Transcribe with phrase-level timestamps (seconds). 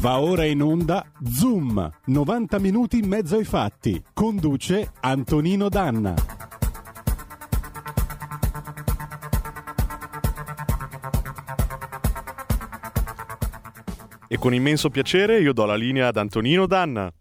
[0.00, 4.00] Va ora in onda Zoom, 90 minuti in mezzo ai fatti.
[4.14, 6.14] Conduce Antonino Danna.
[14.28, 17.12] E con immenso piacere io do la linea ad Antonino Danna.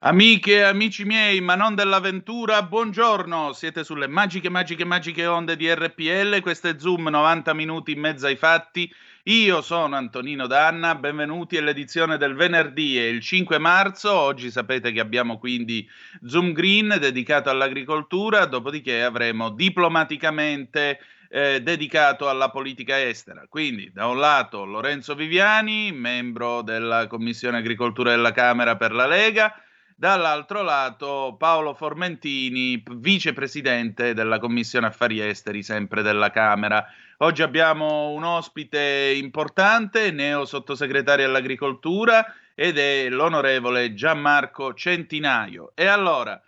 [0.00, 3.52] Amiche e amici miei, ma non dell'avventura, buongiorno.
[3.52, 6.40] Siete sulle magiche, magiche, magiche onde di RPL.
[6.40, 8.92] Questo è Zoom 90 minuti in mezzo ai fatti
[9.28, 15.00] io sono Antonino Danna, benvenuti all'edizione del venerdì, è il 5 marzo, oggi sapete che
[15.00, 15.86] abbiamo quindi
[16.24, 23.44] Zoom Green dedicato all'agricoltura, dopodiché avremo diplomaticamente eh, dedicato alla politica estera.
[23.50, 29.54] Quindi da un lato Lorenzo Viviani, membro della Commissione Agricoltura della Camera per la Lega,
[29.94, 36.82] dall'altro lato Paolo Formentini, vicepresidente della Commissione Affari Esteri, sempre della Camera.
[37.20, 45.72] Oggi abbiamo un ospite importante, neo sottosegretario all'agricoltura, ed è l'onorevole Gianmarco Centinaio.
[45.74, 46.40] E allora,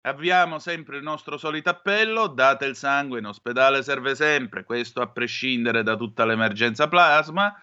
[0.00, 5.06] abbiamo sempre il nostro solito appello, date il sangue, in ospedale serve sempre, questo a
[5.06, 7.54] prescindere da tutta l'emergenza plasma.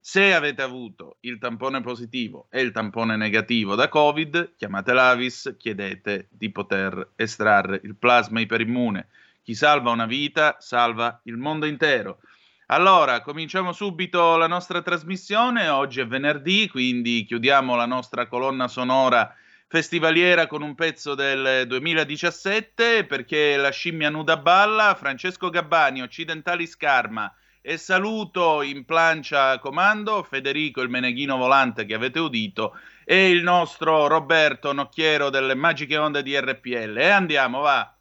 [0.00, 6.26] Se avete avuto il tampone positivo e il tampone negativo da Covid, chiamate l'Avis, chiedete
[6.32, 9.10] di poter estrarre il plasma iperimmune
[9.42, 12.20] chi salva una vita salva il mondo intero.
[12.66, 15.68] Allora, cominciamo subito la nostra trasmissione.
[15.68, 19.34] Oggi è venerdì, quindi chiudiamo la nostra colonna sonora
[19.66, 27.32] festivaliera con un pezzo del 2017 perché la scimmia nuda balla, Francesco Gabbani, Occidentali Scarma
[27.62, 34.06] e saluto in plancia comando Federico il meneghino volante che avete udito e il nostro
[34.06, 36.96] Roberto Nocchiero delle magiche onde di RPL.
[36.96, 37.94] E andiamo, va.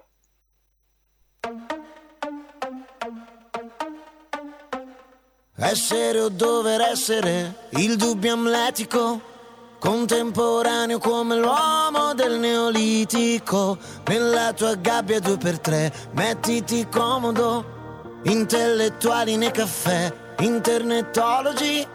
[5.61, 9.21] Essere o dover essere il dubbio amletico,
[9.77, 13.77] contemporaneo come l'uomo del neolitico.
[14.07, 21.85] Nella tua gabbia due per tre, mettiti comodo, intellettuali nei caffè, internetologi.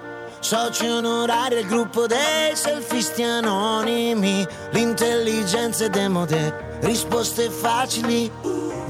[0.40, 8.30] Soci onorari al gruppo dei selfisti anonimi, l'intelligenza è demode, risposte facili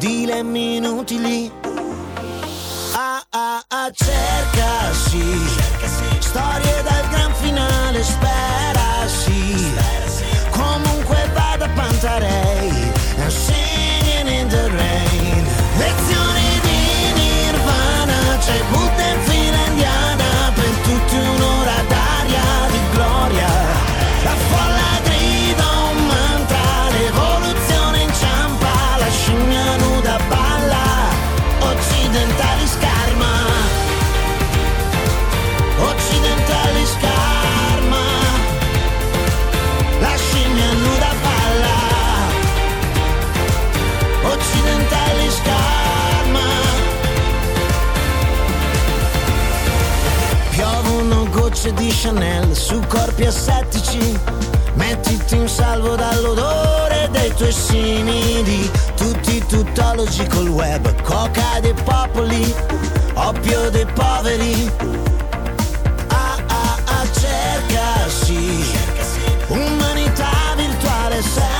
[0.05, 1.51] dilemmi inutili.
[2.95, 5.29] Ah ah ah, cercasi,
[6.21, 8.54] storie dal gran finale, spera
[52.03, 54.19] Chanel su corpi assettici.
[54.75, 58.71] Mettiti in salvo dall'odore dei tuoi simili.
[58.97, 62.55] Tutti tuttologi col web, coca dei popoli,
[63.15, 64.71] oppio dei poveri.
[66.09, 68.65] Ah ah ah, cercasi.
[69.49, 71.54] Umanità virtuale, sex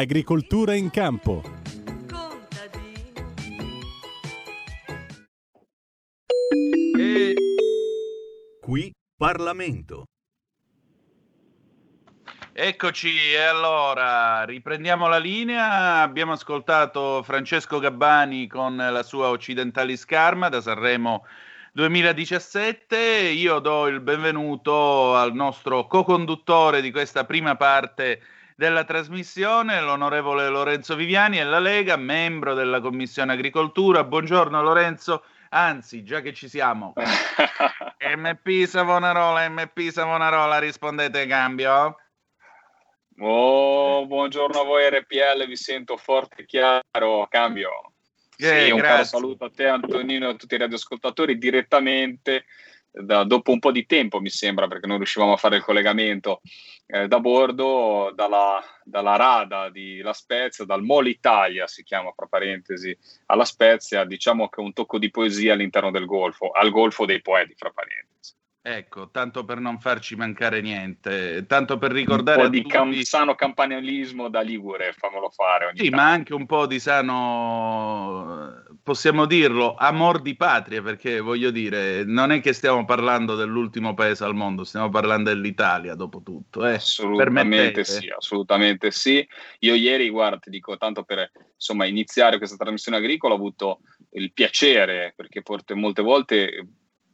[0.00, 1.42] l'agricoltura in campo.
[6.98, 7.34] E
[8.62, 10.04] Qui Parlamento.
[12.52, 16.00] Eccoci, e allora riprendiamo la linea.
[16.00, 21.26] Abbiamo ascoltato Francesco Gabbani con la sua Occidentali Scarma da Sanremo
[21.74, 22.96] 2017.
[22.96, 28.22] Io do il benvenuto al nostro co-conduttore di questa prima parte
[28.60, 34.04] della trasmissione, l'onorevole Lorenzo Viviani e la Lega, membro della Commissione Agricoltura.
[34.04, 36.92] Buongiorno Lorenzo, Anzi, già che ci siamo,
[38.16, 41.96] MP Savonarola, MP Savonarola, rispondete cambio?
[43.20, 47.70] Oh, buongiorno a voi RPL, vi sento forte e chiaro, cambio.
[48.36, 52.44] Eh, sì, un caro saluto a te Antonino e a tutti i radioascoltatori direttamente
[52.90, 56.40] da- dopo un po' di tempo mi sembra perché non riuscivamo a fare il collegamento
[56.86, 62.26] eh, da bordo dalla, dalla Rada di La Spezia, dal Mall Italia si chiama fra
[62.26, 62.96] parentesi
[63.26, 67.54] alla Spezia, diciamo che un tocco di poesia all'interno del golfo, al golfo dei poeti
[67.56, 68.34] fra parentesi.
[68.62, 72.74] Ecco, tanto per non farci mancare niente, tanto per Un ricordare po' a di tutti...
[72.74, 75.96] cam- sano campanilismo da Ligure, fammelo fare Sì, tanto.
[75.96, 82.32] ma anche un po' di sano, possiamo dirlo, amor di patria, perché voglio dire, non
[82.32, 86.66] è che stiamo parlando dell'ultimo paese al mondo, stiamo parlando dell'Italia, dopo tutto.
[86.66, 86.74] Eh.
[86.74, 87.84] Assolutamente Permettete?
[87.84, 89.26] sì, assolutamente sì.
[89.60, 93.80] Io ieri, guarda, ti dico tanto per insomma iniziare questa trasmissione agricola, ho avuto
[94.10, 95.42] il piacere, perché
[95.74, 96.66] molte volte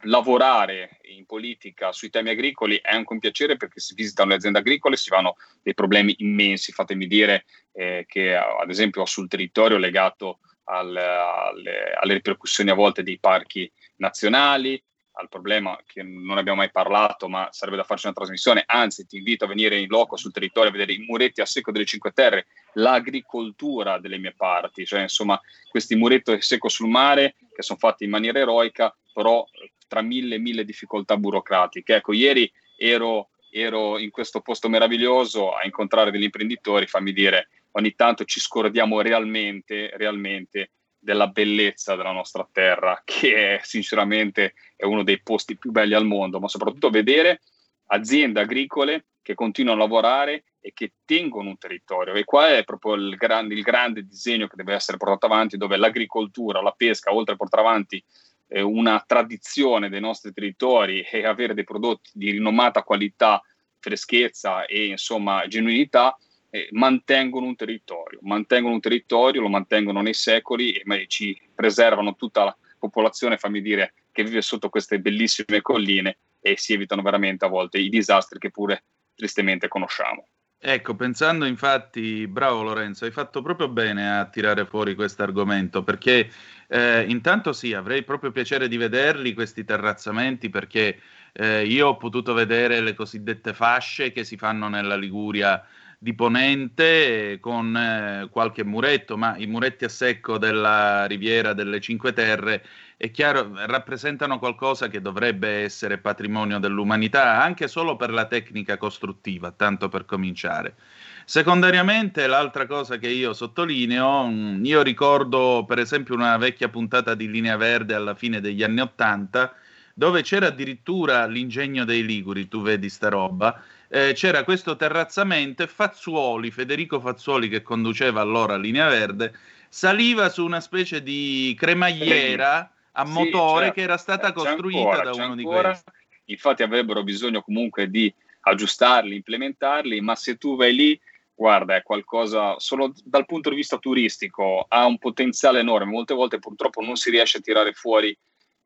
[0.03, 4.59] lavorare in politica sui temi agricoli è anche un piacere perché si visitano le aziende
[4.59, 10.41] agricole, si fanno dei problemi immensi, fatemi dire eh, che ad esempio sul territorio legato
[10.65, 14.83] al- alle, alle ripercussioni a volte dei parchi nazionali,
[15.19, 18.65] al problema che non abbiamo mai parlato, ma sarebbe da farci una trasmissione.
[18.67, 21.73] Anzi, ti invito a venire in loco sul territorio a vedere i muretti a secco
[21.73, 25.41] delle Cinque Terre, l'agricoltura delle mie parti, cioè insomma
[25.71, 30.03] questi muretti a secco sul mare che sono fatti in maniera eroica, però eh, tra
[30.03, 31.97] mille e mille difficoltà burocratiche.
[31.97, 37.95] Ecco, ieri ero, ero in questo posto meraviglioso a incontrare degli imprenditori, fammi dire, ogni
[37.95, 40.73] tanto ci scordiamo realmente, realmente
[41.07, 46.05] della bellezza della nostra terra, che è sinceramente è uno dei posti più belli al
[46.05, 47.43] mondo, ma soprattutto vedere
[47.87, 52.13] aziende agricole che continuano a lavorare e che tengono un territorio.
[52.15, 55.77] E qua è proprio il grande, il grande disegno che deve essere portato avanti, dove
[55.77, 58.03] l'agricoltura, la pesca, oltre a portare avanti
[58.49, 63.41] eh, una tradizione dei nostri territori e avere dei prodotti di rinomata qualità,
[63.79, 66.19] freschezza e insomma genuinità,
[66.57, 72.45] eh, mantengono un territorio, mantengono un territorio, lo mantengono nei secoli e ci preservano tutta
[72.45, 77.49] la popolazione, fammi dire, che vive sotto queste bellissime colline e si evitano veramente a
[77.49, 80.29] volte i disastri che pure tristemente conosciamo.
[80.59, 86.31] Ecco, pensando infatti, bravo Lorenzo, hai fatto proprio bene a tirare fuori questo argomento perché
[86.69, 90.99] eh, intanto sì, avrei proprio piacere di vederli questi terrazzamenti perché
[91.33, 95.63] eh, io ho potuto vedere le cosiddette fasce che si fanno nella Liguria
[95.99, 101.81] di Ponente eh, con eh, qualche muretto, ma i muretti a secco della riviera delle
[101.81, 102.65] Cinque Terre
[102.99, 109.51] è chiaro, rappresentano qualcosa che dovrebbe essere patrimonio dell'umanità, anche solo per la tecnica costruttiva,
[109.51, 110.77] tanto per cominciare.
[111.25, 117.29] Secondariamente, l'altra cosa che io sottolineo, mh, io ricordo per esempio una vecchia puntata di
[117.29, 119.55] Linea Verde alla fine degli anni Ottanta,
[119.93, 125.67] dove c'era addirittura l'ingegno dei Liguri, tu vedi sta roba, eh, c'era questo terrazzamento e
[125.67, 129.35] Fazzuoli, Federico Fazzuoli che conduceva allora Linea Verde,
[129.69, 135.13] saliva su una specie di cremagliera a Sì, motore che era stata costruita ancora, da
[135.13, 135.69] uno di ancora.
[135.71, 135.91] questi.
[136.27, 141.01] Infatti avrebbero bisogno comunque di aggiustarli, implementarli, ma se tu vai lì,
[141.35, 145.93] guarda, è qualcosa solo dal punto di vista turistico ha un potenziale enorme.
[145.93, 148.17] Molte volte purtroppo non si riesce a tirare fuori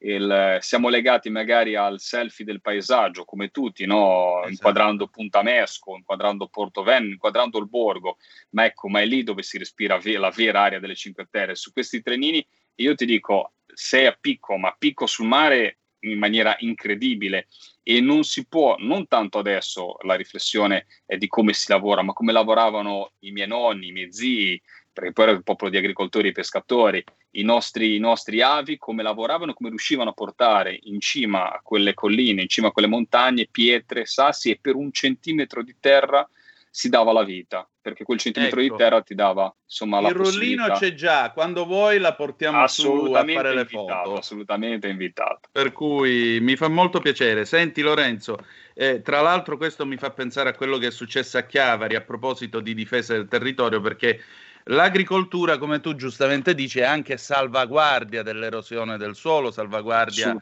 [0.02, 4.38] il, siamo legati magari al selfie del paesaggio, come tutti, no?
[4.38, 4.50] Esatto.
[4.50, 8.16] inquadrando Puntamesco, inquadrando Portovenne, inquadrando il borgo,
[8.50, 11.54] ma ecco, ma è lì dove si respira ve- la vera aria delle Cinque Terre.
[11.54, 12.44] Su questi trenini,
[12.76, 17.48] io ti dico, sei a picco, ma picco sul mare in maniera incredibile
[17.82, 22.14] e non si può, non tanto adesso la riflessione è di come si lavora, ma
[22.14, 26.28] come lavoravano i miei nonni, i miei zii, perché poi era il popolo di agricoltori
[26.28, 31.52] e pescatori, i nostri, i nostri avi, come lavoravano, come riuscivano a portare in cima
[31.52, 35.76] a quelle colline, in cima a quelle montagne, pietre, sassi e per un centimetro di
[35.78, 36.28] terra
[36.72, 38.76] si dava la vita, perché quel centimetro Ecco.
[38.76, 40.74] di terra ti dava insomma la Il rullino possibilità.
[40.78, 44.18] c'è già, quando vuoi la portiamo su a fare le invitato, foto.
[44.18, 45.48] assolutamente invitato.
[45.50, 47.44] Per cui mi fa molto piacere.
[47.44, 48.38] Senti Lorenzo,
[48.74, 52.02] eh, tra l'altro questo mi fa pensare a quello che è successo a Chiavari a
[52.02, 54.20] proposito di difesa del territorio, perché
[54.64, 60.36] l'agricoltura, come tu giustamente dici, è anche salvaguardia dell'erosione del suolo, salvaguardia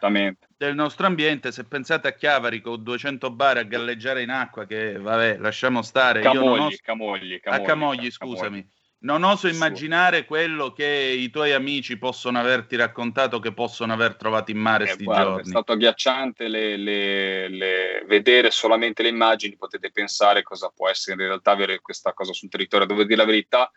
[0.57, 1.53] del nostro ambiente.
[1.53, 6.21] Se pensate a Chiavari con 200 bar a galleggiare in acqua, che vabbè, lasciamo stare.
[6.21, 8.69] Camogli, oso- Camogli, a Camogli, Camogli, scusami.
[9.01, 14.51] Non oso immaginare quello che i tuoi amici possono averti raccontato, che possono aver trovato
[14.51, 15.45] in mare Eh, sti guarda, è giorni.
[15.51, 21.29] stato agghiacciante le- le- le- vedere solamente le immagini, potete pensare cosa può essere in
[21.29, 22.89] realtà avere questa cosa sul territorio.
[22.89, 23.71] Devo dire la verità,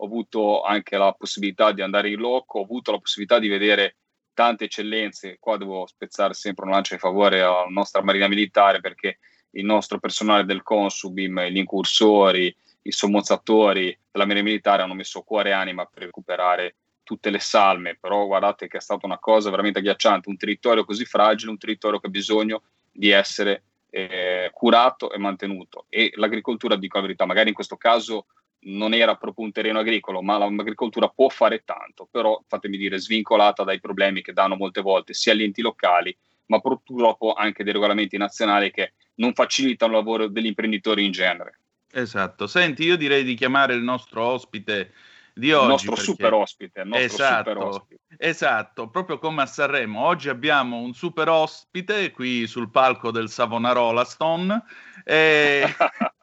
[0.00, 3.96] ho avuto anche la possibilità di andare in loco, ho avuto la possibilità di vedere
[4.32, 5.38] tante eccellenze.
[5.40, 9.18] Qua devo spezzare sempre un lancio in favore alla nostra Marina Militare perché
[9.52, 15.50] il nostro personale del Consubim, gli incursori, i sommozzatori della Marina Militare hanno messo cuore
[15.50, 19.78] e anima per recuperare tutte le salme, però guardate che è stata una cosa veramente
[19.78, 22.62] agghiacciante, un territorio così fragile, un territorio che ha bisogno
[22.92, 25.86] di essere eh, curato e mantenuto.
[25.88, 28.26] E l'agricoltura, dico la verità, magari in questo caso
[28.60, 33.62] non era proprio un terreno agricolo, ma l'agricoltura può fare tanto, però fatemi dire svincolata
[33.62, 38.16] dai problemi che danno molte volte sia gli enti locali, ma purtroppo anche dei regolamenti
[38.16, 41.60] nazionali che non facilitano il lavoro degli imprenditori in genere.
[41.90, 42.46] Esatto.
[42.46, 44.92] Senti, io direi di chiamare il nostro ospite
[45.34, 45.62] di oggi.
[45.62, 46.04] Il nostro perché...
[46.04, 46.80] super ospite.
[46.80, 48.00] Il nostro esatto, super ospite.
[48.18, 50.04] esatto, proprio come a Sanremo.
[50.04, 54.62] Oggi abbiamo un super ospite qui sul palco del Savonarola Stone.
[55.04, 55.64] E...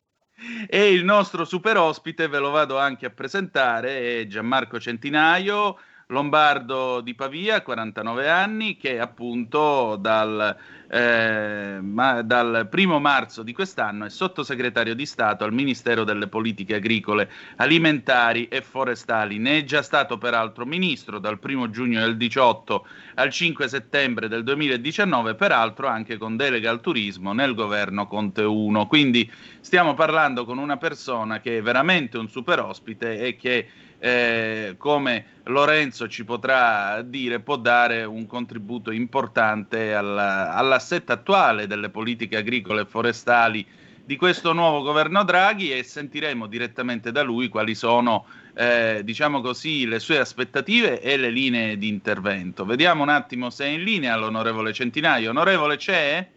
[0.67, 5.77] e il nostro super ospite ve lo vado anche a presentare, è Gianmarco Centinaio,
[6.07, 10.55] lombardo di Pavia, 49 anni, che appunto dal,
[10.88, 16.75] eh, ma, dal primo marzo di quest'anno è sottosegretario di Stato al Ministero delle Politiche
[16.75, 19.39] Agricole, Alimentari e Forestali.
[19.39, 22.85] Ne è già stato peraltro ministro dal 1 giugno del 18
[23.15, 28.85] al 5 settembre del 2019, peraltro anche con delega al turismo nel governo Conte 1.
[28.85, 33.67] Quindi stiamo parlando con una persona che è veramente un super ospite e che
[34.05, 41.89] eh, come Lorenzo ci potrà dire, può dare un contributo importante alla, all'assetto attuale delle
[41.89, 43.65] politiche agricole e forestali
[44.05, 49.88] di questo nuovo governo Draghi e sentiremo direttamente da lui quali sono, eh, diciamo così,
[49.88, 52.63] le sue aspettative e le linee di intervento.
[52.63, 55.31] Vediamo un attimo se è in linea l'onorevole Centinaio.
[55.31, 56.29] Onorevole, c'è?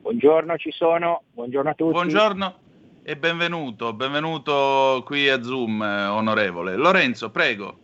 [0.00, 1.24] Buongiorno, ci sono.
[1.34, 1.92] Buongiorno a tutti.
[1.92, 2.61] Buongiorno
[3.04, 6.76] e benvenuto, benvenuto qui a Zoom, eh, onorevole.
[6.76, 7.78] Lorenzo, prego.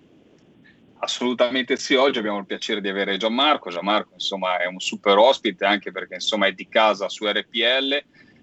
[1.01, 3.71] Assolutamente sì, oggi abbiamo il piacere di avere Gianmarco.
[3.71, 8.01] Gianmarco, insomma, è un super ospite anche perché insomma è di casa su RPL.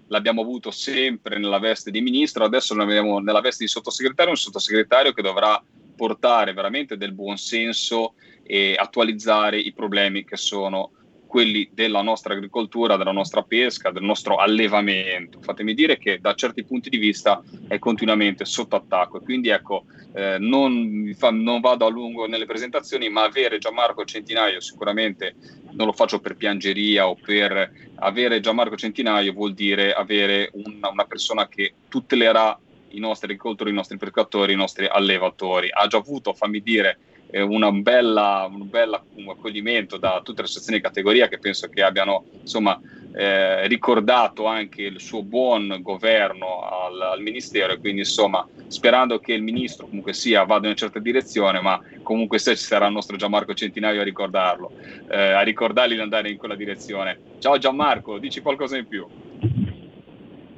[0.08, 4.36] L'abbiamo avuto sempre nella veste di ministro, adesso lo abbiamo nella veste di sottosegretario, un
[4.36, 5.60] sottosegretario che dovrà
[5.96, 10.90] portare veramente del buon senso e attualizzare i problemi che sono
[11.26, 15.40] quelli della nostra agricoltura, della nostra pesca, del nostro allevamento.
[15.40, 20.38] Fatemi dire che da certi punti di vista è continuamente sotto attacco quindi ecco, eh,
[20.38, 25.34] non, non, vado a lungo nelle presentazioni, ma avere Gianmarco Centinaio sicuramente
[25.72, 31.04] non lo faccio per piangeria o per avere Gianmarco Centinaio vuol dire avere una, una
[31.04, 32.56] persona che tutelerà
[32.90, 35.68] i nostri agricoltori, i nostri pescatori, i nostri allevatori.
[35.70, 36.98] Ha già avuto, fammi dire,
[37.30, 41.82] eh, una bella, un bel accoglimento da tutte le associazioni di categoria che penso che
[41.82, 42.80] abbiano insomma,
[43.14, 49.32] eh, ricordato anche il suo buon governo al, al, Ministero e quindi insomma sperando che
[49.32, 52.92] il Ministro comunque sia vada in una certa direzione ma comunque se ci sarà il
[52.92, 54.72] nostro Gianmarco Centinaio a ricordarlo,
[55.08, 57.18] eh, a ricordargli di andare in quella direzione.
[57.38, 59.25] Ciao Gianmarco, dici qualcosa in più.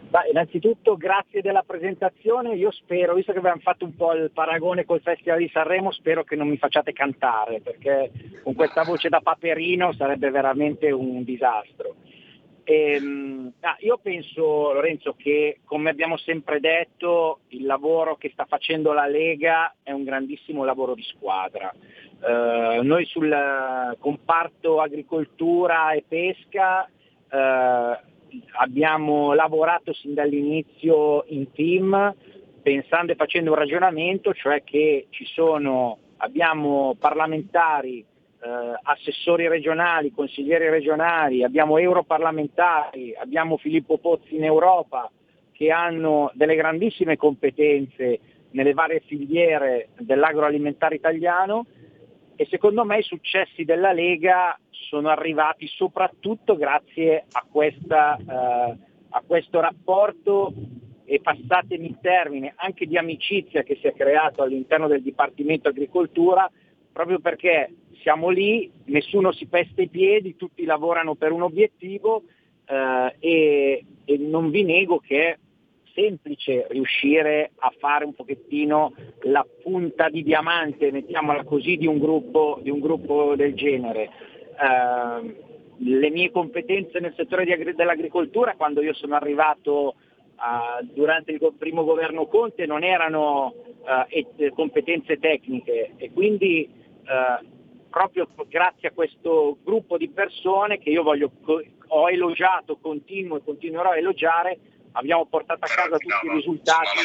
[0.09, 4.87] Beh, innanzitutto grazie della presentazione, io spero, visto che abbiamo fatto un po' il paragone
[4.87, 8.11] col Festival di Sanremo, spero che non mi facciate cantare, perché
[8.43, 11.97] con questa voce da paperino sarebbe veramente un disastro.
[12.65, 18.47] E, ehm, ah, io penso, Lorenzo, che come abbiamo sempre detto, il lavoro che sta
[18.47, 21.71] facendo la Lega è un grandissimo lavoro di squadra.
[22.21, 23.33] Uh, noi sul
[24.01, 26.91] comparto agricoltura e pesca
[27.31, 28.07] uh,
[28.59, 32.15] abbiamo lavorato sin dall'inizio in team
[32.63, 40.69] pensando e facendo un ragionamento, cioè che ci sono, abbiamo parlamentari, eh, assessori regionali, consiglieri
[40.69, 45.11] regionali, abbiamo europarlamentari, abbiamo Filippo Pozzi in Europa
[45.53, 48.21] che hanno delle grandissime competenze
[48.51, 51.67] nelle varie filiere dell'agroalimentare italiano
[52.41, 58.77] e secondo me i successi della Lega sono arrivati soprattutto grazie a, questa, eh,
[59.09, 60.55] a questo rapporto
[61.05, 66.49] e passatemi il termine, anche di amicizia che si è creato all'interno del Dipartimento Agricoltura,
[66.93, 72.23] proprio perché siamo lì, nessuno si peste i piedi, tutti lavorano per un obiettivo
[72.67, 75.39] eh, e, e non vi nego che
[75.99, 82.61] semplice riuscire a fare un pochettino la punta di diamante, mettiamola così, di un gruppo,
[82.63, 84.11] di un gruppo del genere.
[84.59, 85.47] Uh,
[85.79, 89.95] le mie competenze nel settore di, dell'agricoltura quando io sono arrivato
[90.37, 96.87] uh, durante il primo governo Conte non erano uh, et- competenze tecniche e quindi
[97.89, 101.31] proprio grazie a questo gruppo di persone che io voglio,
[101.87, 104.59] ho elogiato, continuo e continuerò a elogiare,
[104.93, 106.99] abbiamo portato a casa tutti i risultati.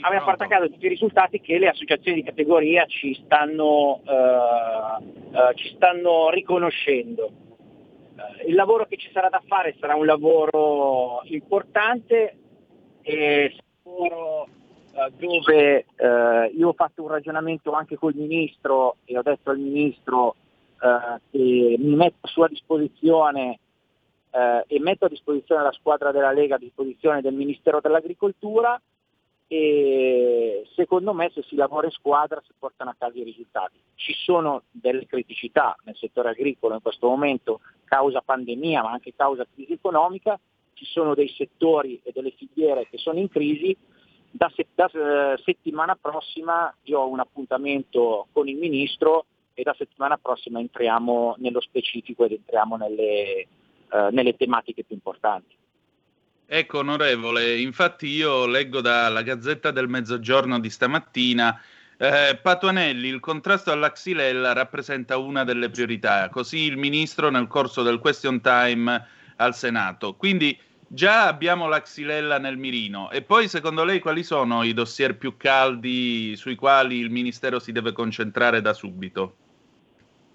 [0.00, 5.04] abbiamo fatto a caso tutti i risultati che le associazioni di categoria ci stanno, eh,
[5.36, 7.30] eh, ci stanno riconoscendo.
[8.16, 12.36] Eh, il lavoro che ci sarà da fare sarà un lavoro importante
[13.02, 14.48] e lavoro
[14.92, 19.58] eh, dove eh, io ho fatto un ragionamento anche col Ministro e ho detto al
[19.58, 20.34] Ministro
[20.82, 23.58] eh, che mi metto a sua disposizione
[24.30, 28.80] eh, e metto a disposizione la squadra della Lega, a disposizione del Ministero dell'Agricoltura
[29.52, 33.80] e secondo me se si lavora in squadra si portano a casa i risultati.
[33.96, 39.44] Ci sono delle criticità nel settore agricolo in questo momento, causa pandemia ma anche causa
[39.52, 40.38] crisi economica,
[40.74, 43.76] ci sono dei settori e delle filiere che sono in crisi,
[44.30, 49.74] da, se- da eh, settimana prossima io ho un appuntamento con il Ministro e da
[49.76, 53.48] settimana prossima entriamo nello specifico ed entriamo nelle,
[53.92, 55.56] eh, nelle tematiche più importanti.
[56.46, 61.60] Ecco, onorevole, infatti io leggo dalla Gazzetta del Mezzogiorno di stamattina,
[61.96, 67.82] eh, Patuanelli, il contrasto alla Xylella rappresenta una delle priorità, così il Ministro nel corso
[67.82, 69.06] del question time
[69.36, 70.14] al Senato.
[70.14, 75.16] Quindi già abbiamo la Xylella nel mirino e poi secondo lei quali sono i dossier
[75.16, 79.36] più caldi sui quali il Ministero si deve concentrare da subito?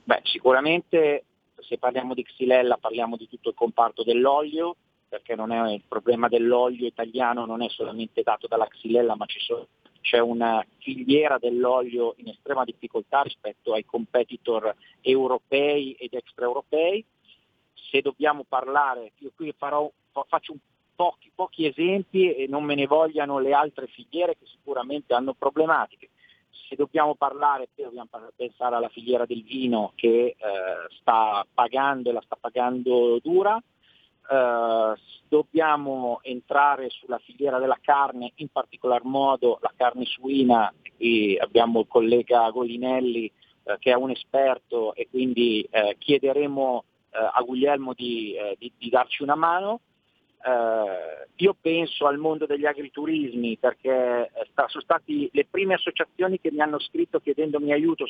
[0.04, 1.26] Beh, sicuramente
[1.68, 4.76] se parliamo di Xylella parliamo di tutto il comparto dell'olio,
[5.08, 9.68] perché è, il problema dell'olio italiano non è solamente dato dalla Xylella, ma sono,
[10.02, 17.04] c'è una filiera dell'olio in estrema difficoltà rispetto ai competitor europei ed extraeuropei.
[17.74, 19.90] Se dobbiamo parlare, io qui farò,
[20.28, 20.60] faccio un
[20.96, 26.10] pochi, pochi esempi e non me ne vogliano le altre filiere che sicuramente hanno problematiche
[26.68, 30.36] se dobbiamo parlare, dobbiamo pensare alla filiera del vino che eh,
[31.00, 34.94] sta pagando e la sta pagando dura, eh,
[35.28, 41.88] dobbiamo entrare sulla filiera della carne, in particolar modo la carne suina, qui abbiamo il
[41.88, 43.32] collega Golinelli
[43.64, 48.72] eh, che è un esperto e quindi eh, chiederemo eh, a Guglielmo di, eh, di,
[48.78, 49.82] di darci una mano.
[50.46, 54.30] Uh, io penso al mondo degli agriturismi perché
[54.68, 58.06] sono stati le prime associazioni che mi hanno scritto chiedendomi aiuto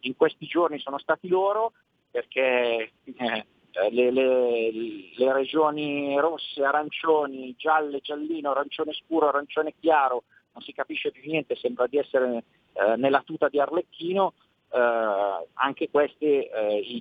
[0.00, 1.72] in questi giorni sono stati loro
[2.10, 4.70] perché eh, le, le,
[5.16, 11.56] le, regioni rosse, arancioni, gialle, giallino, arancione scuro, arancione chiaro, non si capisce più niente,
[11.56, 14.34] sembra di essere eh, nella tuta di Arlecchino,
[14.70, 16.48] eh, anche questi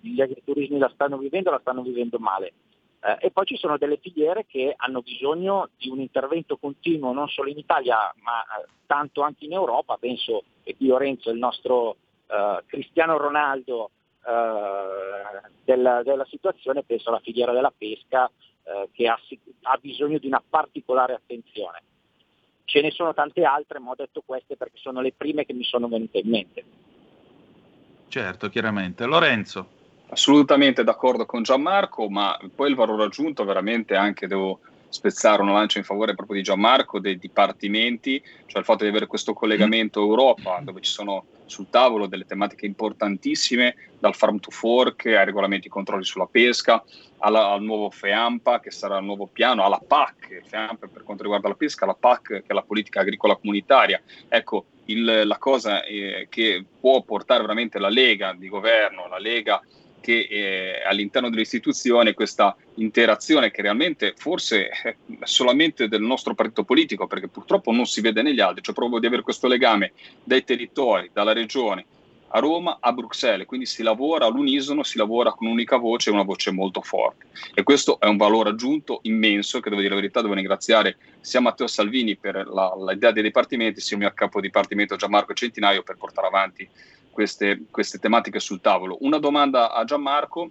[0.02, 2.54] gli agriturismi la stanno vivendo, la stanno vivendo male.
[3.06, 7.28] Eh, e poi ci sono delle filiere che hanno bisogno di un intervento continuo non
[7.28, 11.98] solo in Italia ma eh, tanto anche in Europa, penso che qui Lorenzo il nostro
[12.28, 13.92] eh, Cristiano Ronaldo
[14.26, 18.32] eh, della, della, situazione, penso alla filiera della pesca
[18.64, 19.20] eh, che ha,
[19.64, 21.82] ha bisogno di una particolare attenzione.
[22.64, 25.66] Ce ne sono tante altre, ma ho detto queste perché sono le prime che mi
[25.66, 26.64] sono venute in mente.
[28.08, 29.06] Certo, chiaramente.
[29.06, 29.82] Lorenzo.
[30.14, 35.80] Assolutamente d'accordo con Gianmarco, ma poi il valore aggiunto veramente anche devo spezzare una lancia
[35.80, 40.60] in favore proprio di Gianmarco, dei dipartimenti, cioè il fatto di avere questo collegamento Europa
[40.62, 45.72] dove ci sono sul tavolo delle tematiche importantissime, dal farm to fork ai regolamenti e
[45.72, 46.84] controlli sulla pesca,
[47.18, 51.48] alla, al nuovo FEAMPA che sarà il nuovo piano, alla PAC, FEAMPA per quanto riguarda
[51.48, 54.00] la pesca, la PAC che è la politica agricola comunitaria.
[54.30, 59.60] Ecco, il, la cosa eh, che può portare veramente la Lega di governo, la Lega
[60.04, 67.08] che eh, all'interno dell'istituzione questa interazione che realmente forse è solamente del nostro partito politico,
[67.08, 71.10] perché purtroppo non si vede negli altri, cioè proprio di avere questo legame dai territori,
[71.14, 71.86] dalla regione
[72.36, 76.24] a Roma, a Bruxelles, quindi si lavora all'unisono, si lavora con un'unica voce e una
[76.24, 77.28] voce molto forte.
[77.54, 81.42] E questo è un valore aggiunto immenso che devo dire la verità, devo ringraziare sia
[81.42, 85.96] Matteo Salvini per la, l'idea dei dipartimenti, sia il mio capo dipartimento Gianmarco Centinaio per
[85.96, 86.68] portare avanti
[87.12, 88.98] queste, queste tematiche sul tavolo.
[89.02, 90.50] Una domanda a Gianmarco.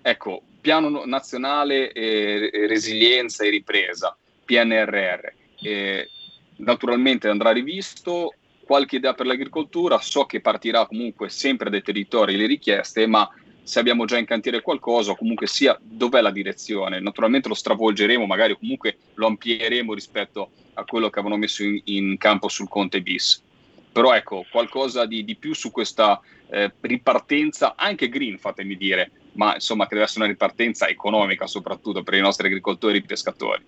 [0.00, 5.32] Ecco, piano nazionale eh, resilienza e ripresa, PNRR.
[5.60, 6.08] Eh,
[6.56, 8.32] naturalmente andrà rivisto,
[8.68, 13.26] qualche idea per l'agricoltura, so che partirà comunque sempre dai territori le richieste, ma
[13.62, 17.00] se abbiamo già in cantiere qualcosa, comunque sia dov'è la direzione.
[17.00, 22.18] Naturalmente lo stravolgeremo, magari comunque lo amplieremo rispetto a quello che avevano messo in, in
[22.18, 23.42] campo sul Conte bis
[23.90, 29.54] però ecco, qualcosa di, di più su questa eh, ripartenza, anche green fatemi dire, ma
[29.54, 33.64] insomma che deve essere una ripartenza economica soprattutto per i nostri agricoltori e pescatori.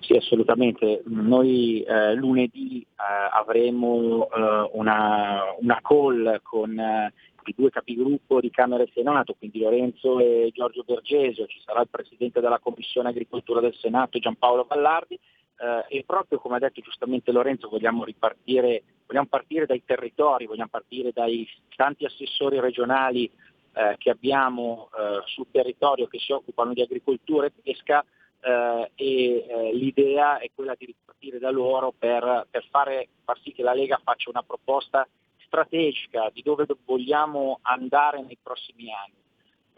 [0.00, 1.02] Sì, assolutamente.
[1.06, 2.86] Noi eh, lunedì eh,
[3.32, 7.12] avremo eh, una, una, call con eh,
[7.44, 11.88] i due capigruppo di Camera e Senato, quindi Lorenzo e Giorgio Bergesio, ci sarà il
[11.90, 17.32] Presidente della Commissione Agricoltura del Senato Giampaolo Vallardi, eh, e proprio come ha detto giustamente
[17.32, 23.30] Lorenzo vogliamo ripartire, vogliamo partire dai territori, vogliamo partire dai tanti assessori regionali
[23.72, 24.90] eh, che abbiamo
[25.26, 28.04] sul territorio che si occupano di agricoltura e pesca
[28.40, 33.52] eh, e eh, l'idea è quella di ripartire da loro per, per fare, far sì
[33.52, 35.06] che la Lega faccia una proposta
[35.44, 39.16] strategica di dove vogliamo andare nei prossimi anni.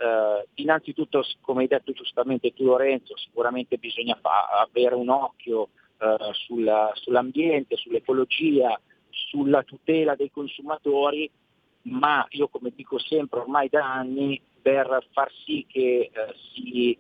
[0.01, 5.69] Uh, innanzitutto, come hai detto giustamente tu Lorenzo, sicuramente bisogna fa- avere un occhio
[5.99, 11.31] uh, sulla, sull'ambiente, sull'ecologia, sulla tutela dei consumatori,
[11.83, 16.97] ma io come dico sempre ormai da anni per far sì che uh, si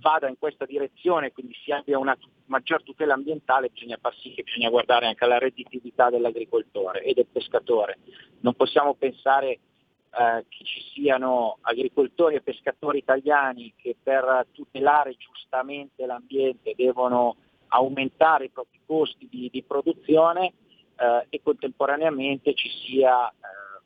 [0.00, 4.42] vada in questa direzione, quindi si abbia una maggior tutela ambientale, bisogna far sì che
[4.42, 7.98] bisogna guardare anche alla redditività dell'agricoltore e del pescatore.
[8.40, 16.04] Non possiamo pensare eh, che ci siano agricoltori e pescatori italiani che per tutelare giustamente
[16.04, 17.36] l'ambiente devono
[17.68, 20.52] aumentare i propri costi di, di produzione
[20.96, 23.32] eh, e contemporaneamente ci sia eh,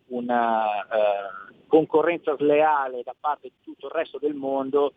[0.07, 4.95] una eh, concorrenza sleale da parte di tutto il resto del mondo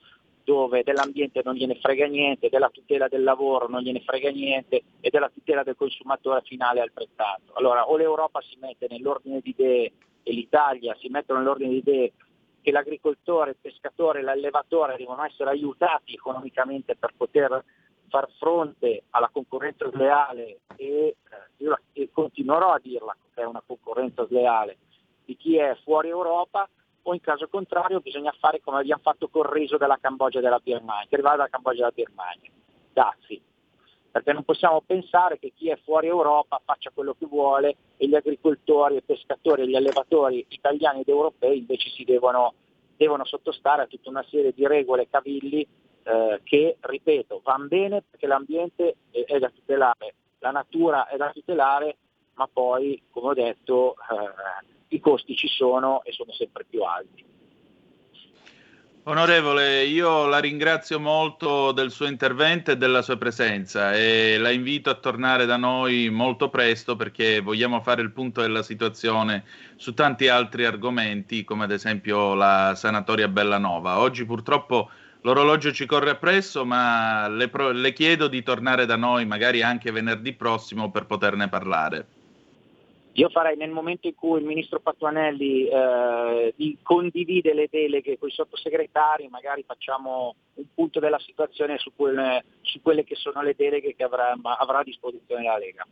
[0.47, 5.09] dove dell'ambiente non gliene frega niente, della tutela del lavoro non gliene frega niente e
[5.09, 7.51] della tutela del consumatore finale altrettanto.
[7.55, 9.91] Allora o l'Europa si mette nell'ordine di idee
[10.23, 12.13] e l'Italia si mettono nell'ordine di idee
[12.61, 17.65] che l'agricoltore, il pescatore l'allevatore devono essere aiutati economicamente per poter
[18.07, 21.17] far fronte alla concorrenza sleale e
[21.57, 24.77] eh, e continuerò a dirla che è una concorrenza sleale
[25.25, 26.69] di chi è fuori Europa
[27.09, 30.59] o in caso contrario bisogna fare come abbiamo fatto col riso della Cambogia e della
[30.61, 32.51] Birmania, che arriva dalla Cambogia e dalla Birmania,
[32.91, 33.41] dazi,
[34.11, 38.15] perché non possiamo pensare che chi è fuori Europa faccia quello che vuole e gli
[38.15, 42.53] agricoltori, i pescatori e gli allevatori italiani ed europei invece si devono,
[42.97, 45.65] devono sottostare a tutta una serie di regole e cavilli
[46.03, 51.31] eh, che, ripeto, vanno bene perché l'ambiente è, è, da tutelare, la natura è da
[51.31, 51.97] tutelare,
[52.33, 57.25] ma poi, come ho detto, eh, i costi ci sono e sono sempre più alti.
[59.07, 64.89] Onorevole, io la ringrazio molto del suo intervento e della sua presenza e la invito
[64.89, 69.45] a tornare da noi molto presto perché vogliamo fare il punto della situazione
[69.77, 73.99] su tanti altri argomenti come ad esempio la sanatoria Bellanova.
[73.99, 74.89] Oggi purtroppo
[75.21, 79.89] l'orologio ci corre appresso ma le, pro- le chiedo di tornare da noi magari anche
[79.89, 82.07] venerdì prossimo per poterne parlare.
[83.17, 88.31] Io farei nel momento in cui il ministro Patuanelli eh, condivide le deleghe con i
[88.31, 93.95] sottosegretari, magari facciamo un punto della situazione su quelle, su quelle che sono le deleghe
[93.95, 95.87] che avrà, avrà, a disposizione la Lega.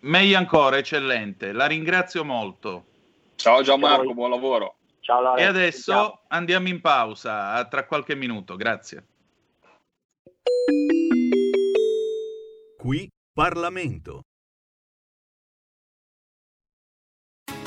[0.00, 1.52] Meglio ancora, eccellente.
[1.52, 2.86] La ringrazio molto.
[3.36, 4.74] Ciao Gianmarco, buon lavoro.
[4.98, 5.40] Ciao Laura.
[5.40, 6.22] E adesso Ciao.
[6.26, 8.56] andiamo in pausa, tra qualche minuto.
[8.56, 9.06] Grazie.
[12.76, 14.22] Qui Parlamento.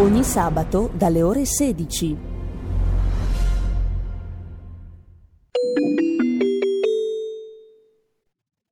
[0.00, 2.16] Ogni sabato dalle ore 16.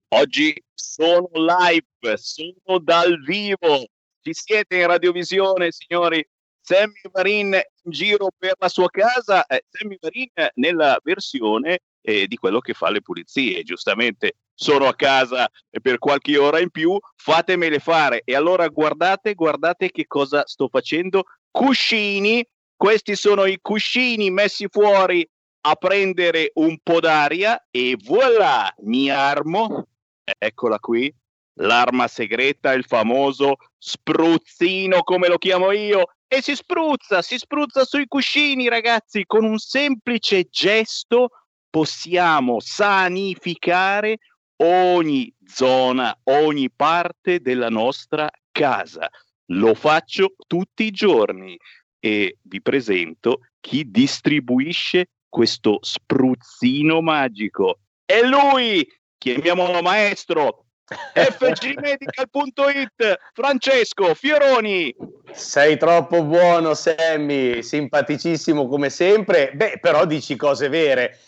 [0.09, 3.89] Oggi sono live, sono dal vivo.
[4.23, 6.27] Ci siete in radiovisione, signori.
[6.61, 12.37] Sammy Marin in giro per la sua casa, eh, Sammy Marin nella versione eh, di
[12.37, 13.63] quello che fa le pulizie.
[13.65, 15.49] Giustamente sono a casa
[15.81, 18.23] per qualche ora in più, fatemele fare.
[18.25, 21.25] E allora guardate, guardate che cosa sto facendo.
[21.49, 22.45] Cuscini,
[22.77, 25.27] questi sono i cuscini messi fuori
[25.61, 29.87] a prendere un po' d'aria e voilà, mi armo,
[30.25, 31.13] eccola qui,
[31.61, 38.07] l'arma segreta, il famoso spruzzino come lo chiamo io, e si spruzza, si spruzza sui
[38.09, 41.31] cuscini ragazzi, con un semplice gesto
[41.71, 44.19] possiamo sanificare
[44.59, 49.09] ogni zona, ogni parte della nostra casa.
[49.53, 51.57] Lo faccio tutti i giorni
[51.99, 57.81] e vi presento chi distribuisce questo spruzzino magico.
[58.05, 58.87] È lui!
[59.17, 60.68] Chiamiamolo maestro!
[61.39, 64.95] fgmedical.it Francesco Fioroni.
[65.33, 67.63] Sei troppo buono Sammy.
[67.63, 69.53] Simpaticissimo come sempre.
[69.55, 71.19] Beh però dici cose vere.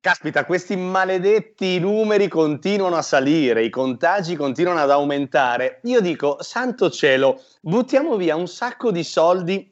[0.00, 5.80] Caspita questi maledetti numeri continuano a salire i contagi continuano ad aumentare.
[5.84, 9.70] Io dico santo cielo buttiamo via un sacco di soldi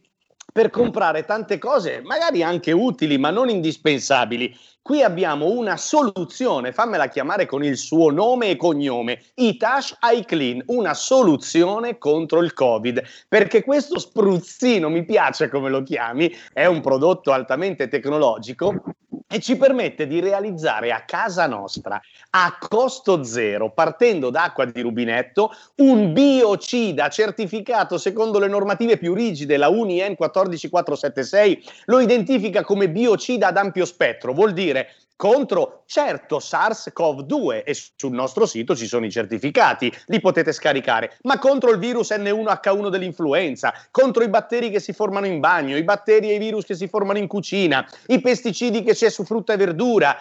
[0.53, 4.57] per comprare tante cose, magari anche utili, ma non indispensabili.
[4.89, 10.95] Qui abbiamo una soluzione, fammela chiamare con il suo nome e cognome, Itash iClean, una
[10.95, 17.33] soluzione contro il Covid, perché questo spruzzino, mi piace come lo chiami, è un prodotto
[17.33, 18.83] altamente tecnologico
[19.31, 24.81] e ci permette di realizzare a casa nostra, a costo zero, partendo da acqua di
[24.81, 32.89] rubinetto, un biocida certificato secondo le normative più rigide, la UNIEN 14476 lo identifica come
[32.89, 34.78] biocida ad ampio spettro, vuol dire
[35.19, 41.41] contro certo SARS-CoV-2 e sul nostro sito ci sono i certificati, li potete scaricare, ma
[41.41, 46.31] contro il virus N1H1 dell'influenza, contro i batteri che si formano in bagno, i batteri
[46.31, 49.57] e i virus che si formano in cucina, i pesticidi che c'è su frutta e
[49.57, 50.17] verdura.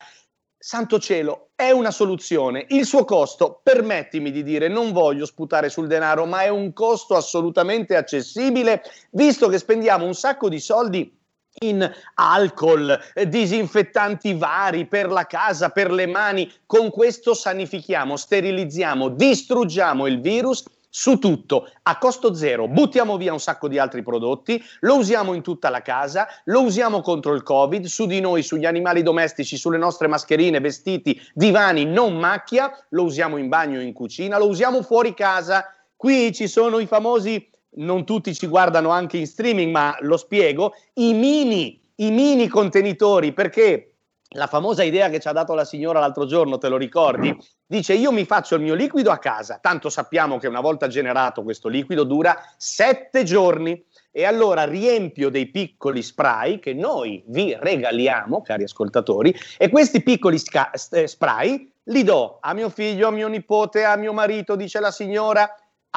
[0.60, 2.66] Santo cielo, è una soluzione.
[2.70, 7.16] Il suo costo, permettimi di dire, non voglio sputare sul denaro, ma è un costo
[7.16, 11.17] assolutamente accessibile, visto che spendiamo un sacco di soldi
[11.60, 16.52] in alcol, eh, disinfettanti vari per la casa, per le mani.
[16.66, 22.68] Con questo sanifichiamo, sterilizziamo, distruggiamo il virus su tutto a costo zero.
[22.68, 27.02] Buttiamo via un sacco di altri prodotti, lo usiamo in tutta la casa, lo usiamo
[27.02, 32.18] contro il Covid, su di noi, sugli animali domestici, sulle nostre mascherine, vestiti, divani, non
[32.18, 35.72] macchia, lo usiamo in bagno, in cucina, lo usiamo fuori casa.
[35.96, 40.74] Qui ci sono i famosi non tutti ci guardano anche in streaming, ma lo spiego,
[40.96, 43.94] i mini, i mini contenitori, perché
[44.32, 47.36] la famosa idea che ci ha dato la signora l'altro giorno, te lo ricordi?
[47.66, 51.44] Dice io mi faccio il mio liquido a casa, tanto sappiamo che una volta generato
[51.44, 53.84] questo liquido dura sette giorni.
[54.12, 60.40] E allora riempio dei piccoli spray che noi vi regaliamo, cari ascoltatori, e questi piccoli
[60.40, 64.80] sca- eh, spray li do a mio figlio, a mio nipote, a mio marito, dice
[64.80, 65.48] la signora,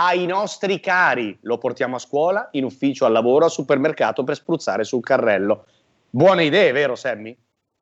[0.00, 1.36] ai nostri cari.
[1.42, 5.66] Lo portiamo a scuola, in ufficio, al lavoro, al supermercato per spruzzare sul carrello.
[6.08, 7.36] Buone idee, vero Sammy?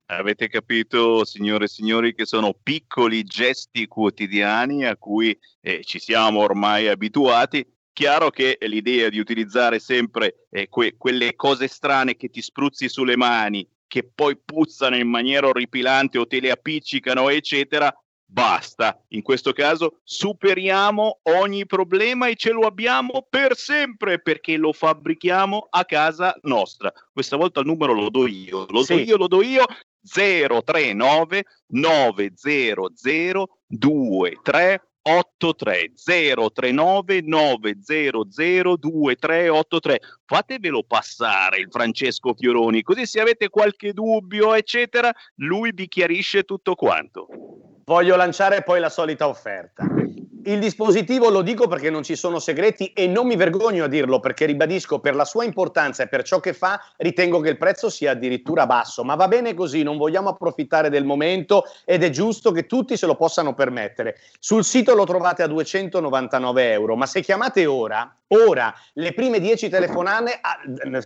[0.06, 6.40] Avete capito, signore e signori, che sono piccoli gesti quotidiani a cui eh, ci siamo
[6.40, 7.64] ormai abituati.
[7.92, 13.16] Chiaro che l'idea di utilizzare sempre eh, que- quelle cose strane che ti spruzzi sulle
[13.16, 17.94] mani, che poi puzzano in maniera orripilante o te le appiccicano, eccetera,
[18.28, 19.02] basta.
[19.08, 25.68] In questo caso superiamo ogni problema e ce lo abbiamo per sempre perché lo fabbrichiamo
[25.70, 26.92] a casa nostra.
[27.12, 28.94] Questa volta il numero lo do io, lo sì.
[28.94, 29.64] do io, lo do io.
[30.00, 43.48] 039 900 23 83 039 900 2383 fatevelo passare il Francesco Fioroni così se avete
[43.48, 47.26] qualche dubbio eccetera lui vi chiarisce tutto quanto
[47.88, 49.86] voglio lanciare poi la solita offerta.
[50.48, 54.18] Il dispositivo lo dico perché non ci sono segreti e non mi vergogno a dirlo
[54.18, 57.90] perché ribadisco per la sua importanza e per ciò che fa ritengo che il prezzo
[57.90, 62.50] sia addirittura basso, ma va bene così, non vogliamo approfittare del momento ed è giusto
[62.50, 64.16] che tutti se lo possano permettere.
[64.38, 69.68] Sul sito lo trovate a 299 euro, ma se chiamate ora, ora le prime 10
[69.68, 70.40] telefonate,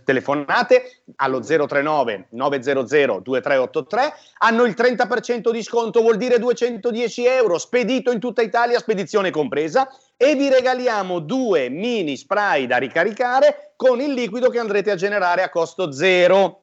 [0.05, 8.09] telefonate allo 039 900 2383 hanno il 30% di sconto, vuol dire 210 euro, spedito
[8.09, 14.13] in tutta Italia, spedizione compresa e vi regaliamo due mini spray da ricaricare con il
[14.13, 16.61] liquido che andrete a generare a costo zero.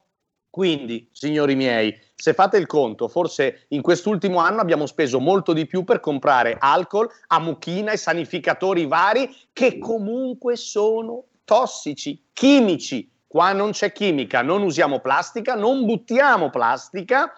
[0.48, 5.66] Quindi, signori miei, se fate il conto, forse in quest'ultimo anno abbiamo speso molto di
[5.66, 13.08] più per comprare alcol, amuchina e sanificatori vari che comunque sono tossici, chimici.
[13.26, 17.32] Qua non c'è chimica, non usiamo plastica, non buttiamo plastica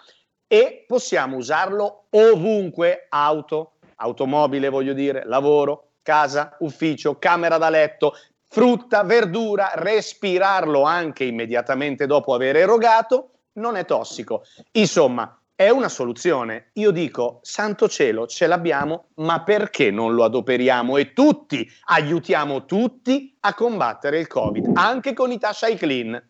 [0.47, 3.72] e possiamo usarlo ovunque, auto,
[4.03, 8.13] automobile voglio dire, lavoro, casa, ufficio, camera da letto,
[8.47, 14.43] frutta, verdura, respirarlo anche immediatamente dopo aver erogato non è tossico.
[14.73, 16.69] Insomma, è una soluzione.
[16.73, 23.35] Io dico, santo cielo, ce l'abbiamo, ma perché non lo adoperiamo e tutti aiutiamo tutti
[23.41, 26.21] a combattere il Covid, anche con i Tasha Clean.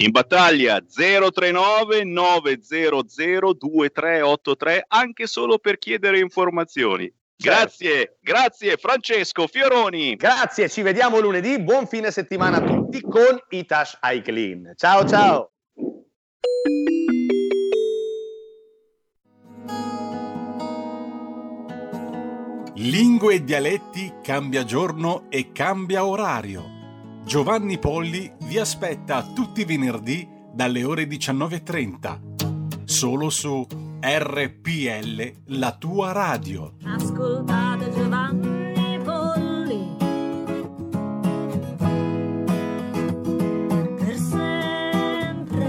[0.00, 7.12] In battaglia 039 900 2383 anche solo per chiedere informazioni.
[7.36, 10.16] Grazie, grazie Francesco Fioroni.
[10.16, 11.60] Grazie, ci vediamo lunedì.
[11.60, 14.72] Buon fine settimana a tutti con i Tash iClean.
[14.74, 15.50] Ciao ciao.
[22.76, 26.79] Lingue e dialetti cambia giorno e cambia orario.
[27.24, 32.84] Giovanni Polli vi aspetta tutti i venerdì dalle ore 19.30.
[32.84, 33.64] Solo su
[34.00, 36.74] RPL, la tua radio.
[36.84, 39.96] Ascoltate Giovanni Polli
[43.96, 45.68] per sempre.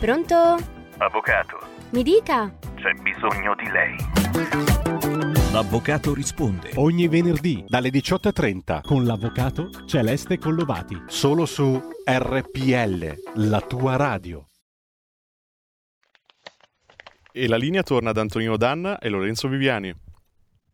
[0.00, 0.56] Pronto?
[0.98, 1.58] Avvocato,
[1.90, 2.63] Mi dica.
[2.84, 3.96] C'è bisogno di lei.
[5.52, 11.04] L'avvocato risponde ogni venerdì dalle 18.30 con l'avvocato Celeste Collovati.
[11.06, 14.46] Solo su RPL, la tua radio.
[17.32, 19.94] E la linea torna ad Antonino Danna e Lorenzo Viviani.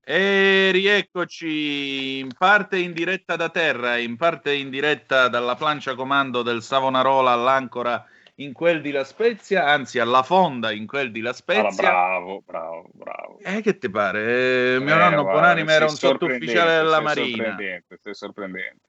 [0.02, 6.42] E rieccoci in parte in diretta da terra, in parte in diretta dalla plancia comando
[6.42, 8.04] del Savonarola all'ancora
[8.40, 11.90] in quel di La Spezia, anzi alla fonda in quel di La Ah, Spezia.
[11.90, 13.38] bravo, bravo, bravo.
[13.42, 14.76] Eh, che ti pare?
[14.76, 17.44] Eh, mio Eh, nonno guarda, Buonanima era un sottufficiale della sei Marina.
[17.44, 18.88] Sorprendente, sei sorprendente.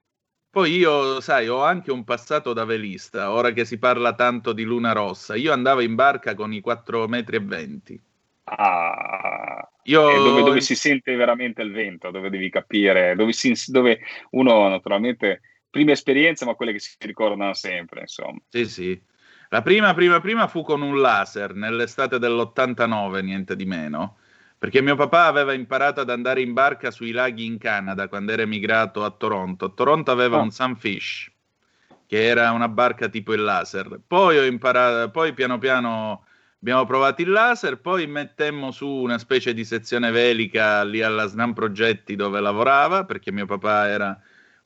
[0.49, 4.63] Poi io, sai, ho anche un passato da velista, ora che si parla tanto di
[4.63, 5.35] Luna Rossa.
[5.35, 8.01] Io andavo in barca con i 4 metri e 20.
[8.43, 13.99] Ah, Io- dove, dove si sente veramente il vento, dove devi capire, dove, si, dove
[14.31, 18.39] uno naturalmente, prima esperienza, ma quelle che si ricordano sempre, insomma.
[18.49, 19.01] Sì, sì.
[19.53, 24.15] La prima, prima, prima fu con un laser nell'estate dell'89, niente di meno,
[24.57, 28.43] perché mio papà aveva imparato ad andare in barca sui laghi in Canada quando era
[28.43, 29.65] emigrato a Toronto.
[29.65, 30.41] A Toronto aveva Ah.
[30.41, 31.29] un Sunfish,
[32.07, 33.99] che era una barca tipo il laser.
[34.07, 36.23] Poi ho imparato, poi piano piano
[36.61, 41.51] abbiamo provato il laser, poi mettemmo su una specie di sezione velica lì alla Snam
[41.51, 44.17] Progetti dove lavorava, perché mio papà era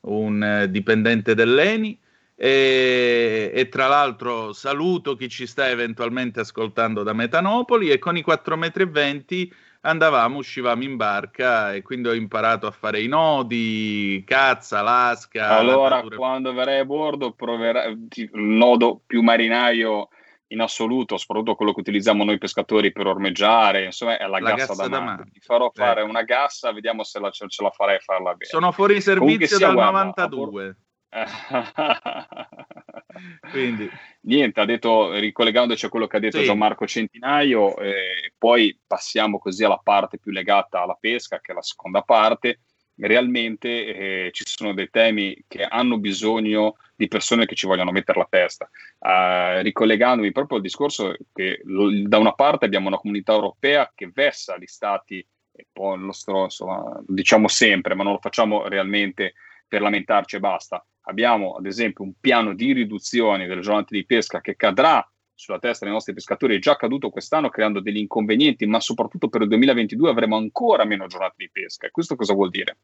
[0.02, 1.98] un eh, dipendente dell'ENI.
[2.38, 8.22] E, e tra l'altro saluto chi ci sta eventualmente ascoltando da Metanopoli e con i
[8.22, 14.22] 4 metri 20 andavamo, uscivamo in barca e quindi ho imparato a fare i nodi,
[14.26, 15.56] cazza, lasca.
[15.56, 20.08] Allora, quando verrai a bordo, proverai il nodo più marinaio
[20.48, 24.74] in assoluto, soprattutto quello che utilizziamo noi pescatori per ormeggiare, insomma, è la, La gassa,
[24.74, 25.24] gassa da mare.
[25.32, 26.10] Ti farò fare Ecco.
[26.10, 28.44] una gassa, vediamo se la- ce, ce la farai a farla bene.
[28.44, 30.76] Sono fuori servizio dal guarda, a 92.
[33.50, 33.88] Quindi,
[34.22, 36.44] Niente, ha detto, ricollegandoci a quello che ha detto Sì.
[36.44, 41.62] Gianmarco Centinaio, eh, poi passiamo così alla parte più legata alla pesca, che è la
[41.62, 42.60] seconda parte.
[42.98, 48.18] Realmente eh, ci sono dei temi che hanno bisogno di persone che ci vogliono mettere
[48.18, 48.68] la testa.
[48.98, 54.10] Eh, ricollegandomi proprio al discorso che lo- da una parte abbiamo una comunità europea che
[54.12, 55.24] vessa gli stati,
[55.58, 59.34] e poi il nostro, insomma, lo diciamo sempre, ma non lo facciamo realmente
[59.66, 60.84] per lamentarci e basta.
[61.02, 65.84] Abbiamo ad esempio un piano di riduzione delle giornate di pesca che cadrà sulla testa
[65.84, 70.08] dei nostri pescatori, è già caduto quest'anno creando degli inconvenienti, ma soprattutto per il 2022
[70.10, 71.90] avremo ancora meno giornate di pesca.
[71.90, 72.78] Questo cosa vuol dire?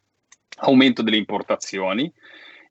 [0.58, 2.12] Aumento delle importazioni,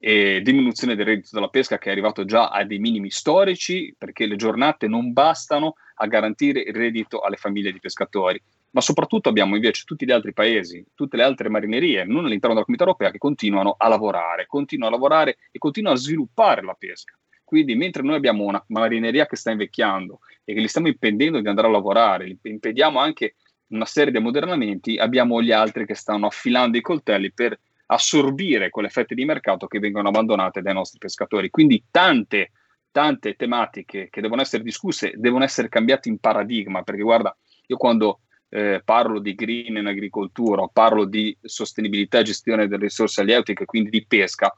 [0.03, 4.25] e diminuzione del reddito della pesca che è arrivato già a dei minimi storici perché
[4.25, 8.41] le giornate non bastano a garantire il reddito alle famiglie di pescatori.
[8.71, 12.65] Ma soprattutto abbiamo invece tutti gli altri paesi, tutte le altre marinerie, non all'interno della
[12.65, 17.17] comunità europea, che continuano a lavorare, continuano a lavorare e continuano a sviluppare la pesca.
[17.43, 21.47] Quindi, mentre noi abbiamo una marineria che sta invecchiando e che gli stiamo impedendo di
[21.49, 23.35] andare a lavorare, impediamo anche
[23.71, 28.87] una serie di ammodernamenti, abbiamo gli altri che stanno affilando i coltelli per assorbire quelle
[28.87, 31.49] fette di mercato che vengono abbandonate dai nostri pescatori.
[31.49, 32.51] Quindi tante,
[32.89, 37.35] tante tematiche che devono essere discusse, devono essere cambiate in paradigma, perché guarda,
[37.67, 38.21] io quando
[38.53, 43.89] eh, parlo di green in agricoltura, parlo di sostenibilità e gestione delle risorse alieutiche, quindi
[43.89, 44.53] di pesca,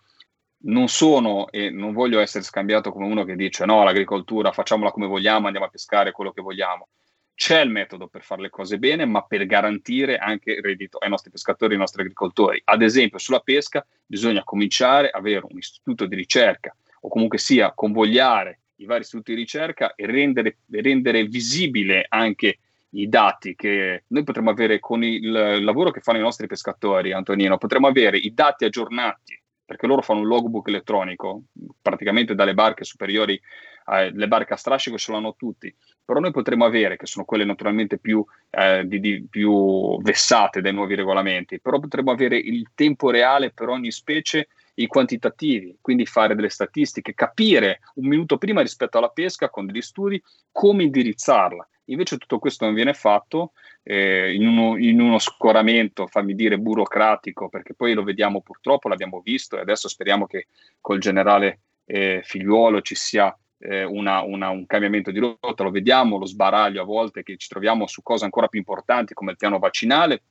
[0.65, 5.05] non sono e non voglio essere scambiato come uno che dice no, l'agricoltura facciamola come
[5.05, 6.87] vogliamo, andiamo a pescare quello che vogliamo.
[7.35, 11.09] C'è il metodo per fare le cose bene, ma per garantire anche il reddito ai
[11.09, 12.61] nostri pescatori ai nostri agricoltori.
[12.63, 17.73] Ad esempio, sulla pesca bisogna cominciare a avere un istituto di ricerca o comunque sia
[17.73, 22.59] convogliare i vari istituti di ricerca e rendere, rendere visibile anche
[22.93, 27.57] i dati che noi potremmo avere con il, lavoro che fanno i nostri pescatori, Antonino,
[27.57, 31.43] potremmo avere i dati aggiornati perché loro fanno un logbook elettronico,
[31.81, 33.39] praticamente dalle barche superiori
[33.85, 35.73] alle barche a strascico ce l'hanno tutti,
[36.05, 40.73] però noi potremmo avere, che sono quelle naturalmente più, eh, di, di, più vessate dai
[40.73, 46.35] nuovi regolamenti, però potremmo avere il tempo reale per ogni specie i quantitativi, quindi fare
[46.35, 50.21] delle statistiche, capire un minuto prima rispetto alla pesca con degli studi
[50.51, 51.67] come indirizzarla.
[51.87, 53.51] Invece tutto questo non viene fatto
[53.83, 59.19] eh, in, uno, in, uno, scoramento, fammi dire, burocratico, perché poi lo vediamo purtroppo, l'abbiamo
[59.21, 60.47] visto e adesso speriamo che
[60.79, 66.17] col generale eh, figliuolo ci sia eh, una, una, un cambiamento di rotta, lo vediamo,
[66.17, 69.59] lo sbaraglio a volte che ci troviamo su cose ancora più importanti come il piano
[69.59, 70.23] vaccinale,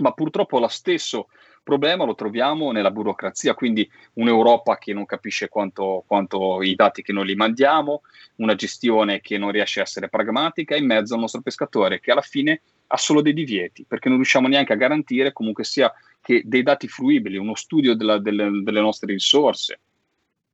[0.00, 1.28] ma purtroppo lo stesso
[1.68, 7.12] problema lo troviamo nella burocrazia, quindi un'Europa che non capisce quanto, quanto, i dati che
[7.12, 8.00] noi gli mandiamo,
[8.36, 12.22] una gestione che non riesce a essere pragmatica in mezzo al nostro pescatore che alla
[12.22, 15.92] fine ha solo dei divieti, perché non riusciamo neanche a garantire comunque sia
[16.22, 19.80] che dei dati fruibili, uno studio della, delle, delle nostre risorse.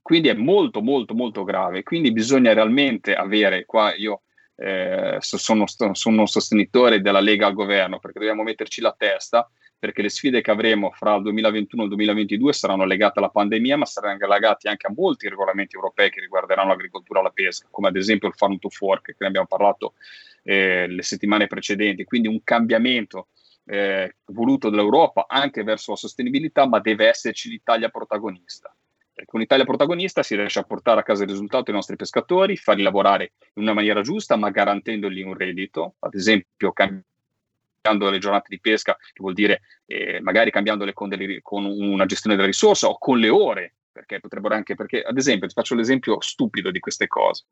[0.02, 4.22] Quindi è molto molto molto grave, quindi bisogna realmente avere, qua io
[4.56, 9.48] eh, sono, sono un sostenitore della Lega al governo, perché dobbiamo metterci la testa
[9.84, 13.76] perché le sfide che avremo fra il 2021 e il 2022 saranno legate alla pandemia,
[13.76, 17.88] ma saranno legate anche a molti regolamenti europei che riguarderanno l'agricoltura e la pesca, come
[17.88, 19.92] ad esempio il Farm to Fork, che ne abbiamo parlato
[20.42, 22.04] eh, le settimane precedenti.
[22.04, 23.28] Quindi un cambiamento
[23.66, 28.74] eh, voluto dall'Europa anche verso la sostenibilità, ma deve esserci l'Italia protagonista.
[29.12, 32.82] Perché un'Italia protagonista si riesce a portare a casa il risultato ai nostri pescatori, farli
[32.82, 37.12] lavorare in una maniera giusta, ma garantendogli un reddito, ad esempio cambiando
[37.84, 42.06] cambiando le giornate di pesca, che vuol dire eh, magari cambiandole con, delle, con, una
[42.06, 45.74] gestione della risorsa o con le ore, perché potrebbero anche, perché ad esempio, ti faccio
[45.74, 47.44] l'esempio stupido di queste cose.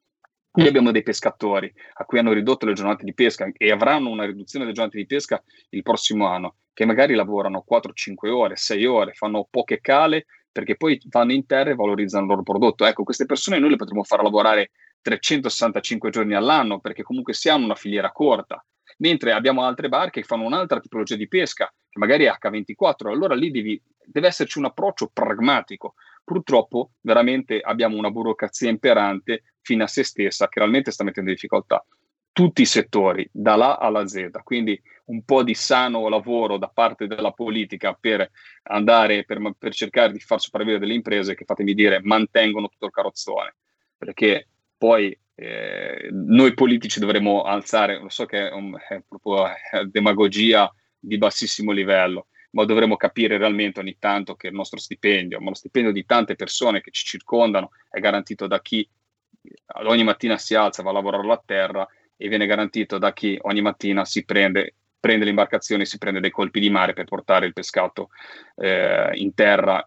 [0.54, 4.24] Noi abbiamo dei pescatori a cui hanno ridotto le giornate di pesca e avranno una
[4.24, 9.12] riduzione delle giornate di pesca il prossimo anno, che magari lavorano 4-5 ore, 6 ore,
[9.12, 12.84] fanno poche cale perché poi vanno in terra e valorizzano il loro prodotto.
[12.84, 17.64] Ecco, queste persone noi le potremmo far lavorare 365 giorni all'anno perché comunque si hanno
[17.64, 18.62] una filiera corta
[19.02, 23.34] mentre abbiamo altre barche che fanno un'altra tipologia di pesca, che magari è H24, allora
[23.34, 25.94] lì devi, deve esserci un approccio pragmatico.
[26.24, 31.34] Purtroppo veramente abbiamo una burocrazia imperante fino a se stessa che realmente sta mettendo in
[31.34, 31.84] difficoltà
[32.30, 37.32] tutti i settori, dall'A alla Z, quindi un po' di sano lavoro da parte della
[37.32, 38.30] politica per
[38.62, 42.92] andare, per, per cercare di far sopravvivere delle imprese che, fatemi dire, mantengono tutto il
[42.92, 43.56] carrozzone,
[43.98, 44.48] perché
[44.82, 49.46] poi eh, noi politici dovremmo alzare, lo so che è, un, è proprio
[49.86, 55.50] demagogia di bassissimo livello, ma dovremmo capire realmente ogni tanto che il nostro stipendio, ma
[55.50, 58.84] lo stipendio di tante persone che ci circondano è garantito da chi
[59.84, 63.60] ogni mattina si alza, va a lavorare la terra e viene garantito da chi ogni
[63.60, 67.52] mattina si prende, prende le imbarcazioni, si prende dei colpi di mare per portare il
[67.52, 68.08] pescato
[68.56, 69.86] eh, in terra,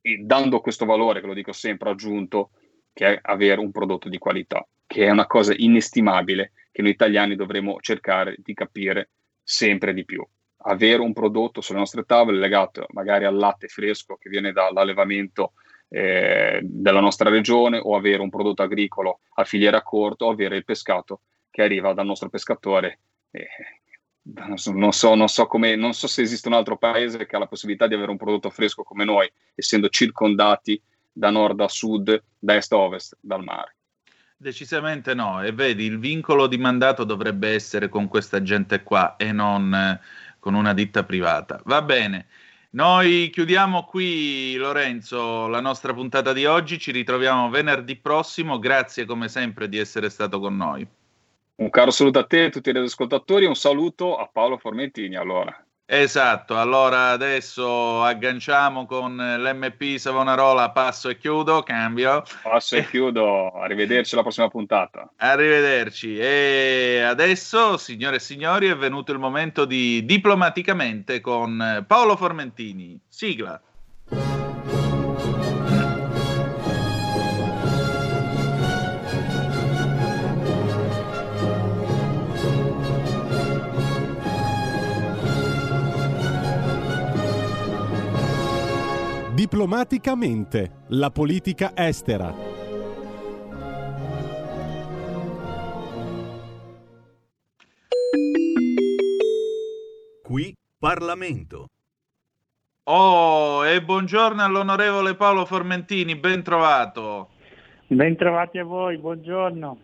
[0.00, 2.50] e dando questo valore, che lo dico sempre, aggiunto
[2.92, 7.36] che è avere un prodotto di qualità, che è una cosa inestimabile che noi italiani
[7.36, 9.10] dovremo cercare di capire
[9.42, 10.26] sempre di più.
[10.64, 15.54] Avere un prodotto sulle nostre tavole legato magari al latte fresco che viene dall'allevamento
[15.88, 20.64] eh, della nostra regione o avere un prodotto agricolo a filiera corta o avere il
[20.64, 23.00] pescato che arriva dal nostro pescatore.
[23.30, 23.46] Eh,
[24.22, 27.46] non so, non, so come, non so se esiste un altro paese che ha la
[27.46, 30.80] possibilità di avere un prodotto fresco come noi, essendo circondati
[31.12, 33.76] da nord a sud, da est a ovest dal mare.
[34.36, 39.30] Decisamente no, e vedi, il vincolo di mandato dovrebbe essere con questa gente qua e
[39.30, 40.00] non eh,
[40.40, 41.60] con una ditta privata.
[41.64, 42.26] Va bene,
[42.70, 49.28] noi chiudiamo qui, Lorenzo, la nostra puntata di oggi, ci ritroviamo venerdì prossimo, grazie come
[49.28, 50.86] sempre di essere stato con noi.
[51.54, 55.16] Un caro saluto a te e a tutti gli ascoltatori, un saluto a Paolo Formentini
[55.16, 55.54] allora.
[55.94, 62.22] Esatto, allora adesso agganciamo con l'MP Savonarola, passo e chiudo, cambio.
[62.42, 65.12] Passo e chiudo, arrivederci alla prossima puntata.
[65.18, 66.16] Arrivederci.
[66.16, 72.98] E adesso, signore e signori, è venuto il momento di Diplomaticamente con Paolo Formentini.
[73.06, 73.60] Sigla.
[89.42, 92.32] Diplomaticamente, la politica estera.
[100.22, 101.66] Qui Parlamento.
[102.84, 107.30] Oh, e buongiorno all'onorevole Paolo Formentini, ben trovato.
[107.88, 109.78] Bentrovati a voi, buongiorno.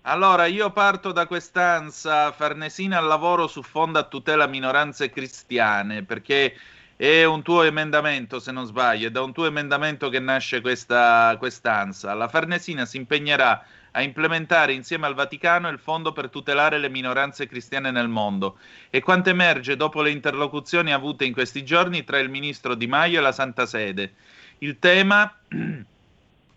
[0.00, 6.54] Allora, io parto da quest'ansa farnesina al lavoro su fondo a tutela minoranze cristiane, perché
[6.96, 11.34] è un tuo emendamento, se non sbaglio, è da un tuo emendamento che nasce questa
[11.38, 12.14] quest'ansa.
[12.14, 17.46] La Farnesina si impegnerà a implementare insieme al Vaticano il fondo per tutelare le minoranze
[17.46, 18.58] cristiane nel mondo.
[18.90, 23.18] E quanto emerge dopo le interlocuzioni avute in questi giorni tra il ministro Di Maio
[23.18, 24.14] e la Santa Sede.
[24.58, 25.30] Il tema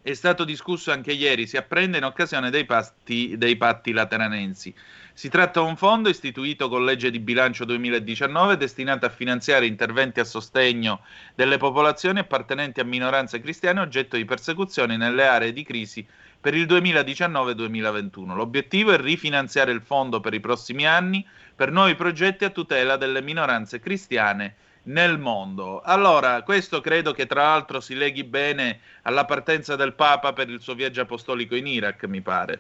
[0.06, 4.72] è stato discusso anche ieri, si apprende in occasione dei, patti, dei patti lateranensi.
[5.12, 10.20] Si tratta di un fondo istituito con legge di bilancio 2019 destinato a finanziare interventi
[10.20, 11.02] a sostegno
[11.34, 16.06] delle popolazioni appartenenti a minoranze cristiane oggetto di persecuzione nelle aree di crisi
[16.40, 18.36] per il 2019-2021.
[18.36, 21.26] L'obiettivo è rifinanziare il fondo per i prossimi anni
[21.56, 25.82] per nuovi progetti a tutela delle minoranze cristiane nel mondo.
[25.82, 30.62] Allora, questo credo che tra l'altro si leghi bene alla partenza del Papa per il
[30.62, 32.60] suo viaggio apostolico in Iraq, mi pare.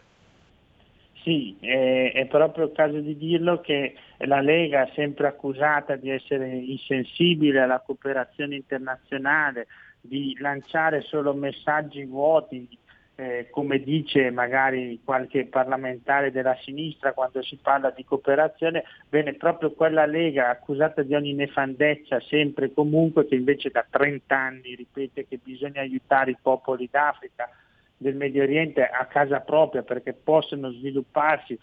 [1.23, 6.47] Sì, è, è proprio il caso di dirlo che la Lega, sempre accusata di essere
[6.49, 9.67] insensibile alla cooperazione internazionale,
[9.99, 12.67] di lanciare solo messaggi vuoti,
[13.15, 19.71] eh, come dice magari qualche parlamentare della sinistra quando si parla di cooperazione, bene, proprio
[19.71, 25.27] quella Lega accusata di ogni nefandezza sempre e comunque, che invece da 30 anni ripete
[25.27, 27.49] che bisogna aiutare i popoli d'Africa,
[27.97, 31.57] del Medio Oriente a casa propria perché possono svilupparsi.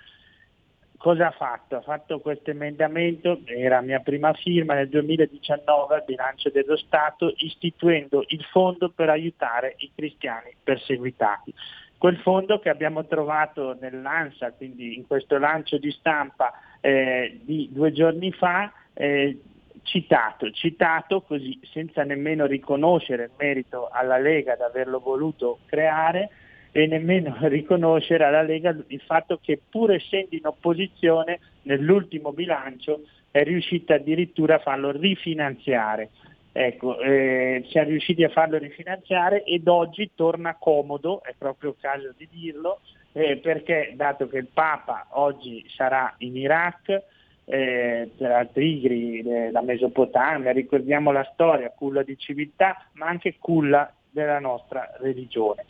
[1.02, 1.74] Cosa ha fatto?
[1.74, 8.22] Ha fatto questo emendamento, era mia prima firma nel 2019 al bilancio dello Stato, istituendo
[8.28, 11.52] il fondo per aiutare i cristiani perseguitati.
[11.98, 17.90] Quel fondo che abbiamo trovato nell'ANSA, quindi in questo lancio di stampa eh, di due
[17.90, 19.40] giorni fa, eh,
[19.82, 26.30] citato, citato così senza nemmeno riconoscere il merito alla Lega di averlo voluto creare
[26.72, 33.44] e nemmeno riconoscere alla Lega il fatto che pur essendo in opposizione nell'ultimo bilancio è
[33.44, 36.10] riuscita addirittura a farlo rifinanziare.
[36.54, 42.12] Ecco, eh, siamo riusciti a farlo rifinanziare ed oggi torna comodo, è proprio il caso
[42.14, 42.80] di dirlo,
[43.12, 47.02] eh, perché dato che il Papa oggi sarà in Iraq,
[47.46, 53.90] eh, tra Tigri, eh, la Mesopotamia, ricordiamo la storia, culla di civiltà, ma anche culla
[54.10, 55.64] della nostra religione.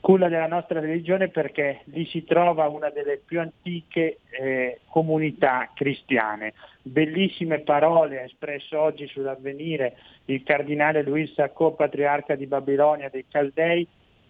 [0.00, 6.54] Culla della nostra religione perché lì si trova una delle più antiche eh, comunità cristiane.
[6.82, 9.96] Bellissime parole espresse oggi sull'avvenire
[10.26, 13.86] il cardinale Luis Sacco, patriarca di Babilonia dei Caldei,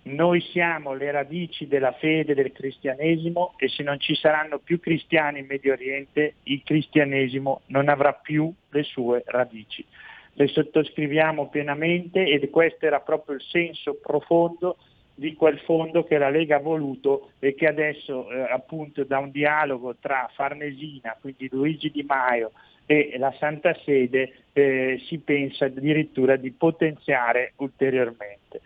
[0.08, 5.40] noi siamo le radici della fede del cristianesimo e se non ci saranno più cristiani
[5.40, 9.84] in Medio Oriente, il cristianesimo non avrà più le sue radici.
[10.32, 14.78] Le sottoscriviamo pienamente ed questo era proprio il senso profondo
[15.18, 19.32] di quel fondo che la Lega ha voluto e che adesso eh, appunto da un
[19.32, 22.52] dialogo tra Farnesina, quindi Luigi Di Maio
[22.86, 28.60] e la Santa Sede eh, si pensa addirittura di potenziare ulteriormente.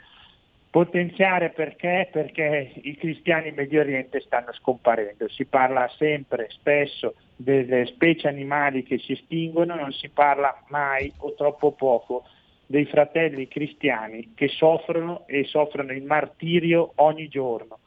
[0.68, 2.08] Potenziare perché?
[2.12, 5.28] Perché i cristiani in Medio Oriente stanno scomparendo.
[5.28, 11.32] Si parla sempre, spesso, delle specie animali che si estinguono, non si parla mai o
[11.34, 12.24] troppo poco
[12.72, 17.80] dei fratelli cristiani che soffrono e soffrono il martirio ogni giorno,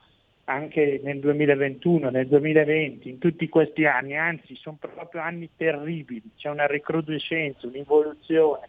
[0.43, 6.49] anche nel 2021, nel 2020, in tutti questi anni, anzi sono proprio anni terribili, c'è
[6.49, 8.67] una recrudescenza, un'involuzione.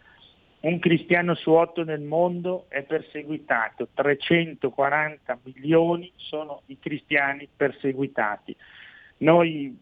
[0.61, 8.55] Un cristiano su otto nel mondo è perseguitato, 340 milioni sono i cristiani perseguitati.
[9.17, 9.77] Noi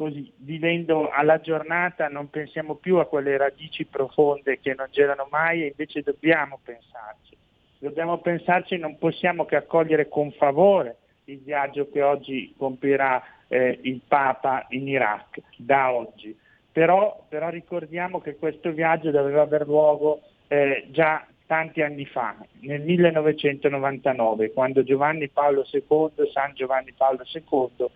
[0.00, 5.62] così vivendo alla giornata non pensiamo più a quelle radici profonde che non c'erano mai
[5.62, 7.36] e invece dobbiamo pensarci.
[7.76, 14.00] Dobbiamo pensarci non possiamo che accogliere con favore il viaggio che oggi compirà eh, il
[14.08, 16.34] Papa in Iraq, da oggi
[16.72, 22.80] però, però ricordiamo che questo viaggio doveva aver luogo eh, già tanti anni fa, nel
[22.80, 27.90] 1999, quando Giovanni Paolo II, San Giovanni Paolo II,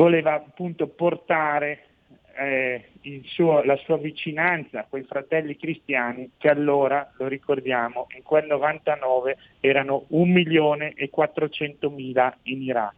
[0.00, 1.84] voleva appunto portare
[2.38, 2.88] eh,
[3.24, 9.36] suo, la sua vicinanza a quei fratelli cristiani che allora, lo ricordiamo, in quel 99
[9.60, 12.94] erano 1 milione e 400 mila in Iraq.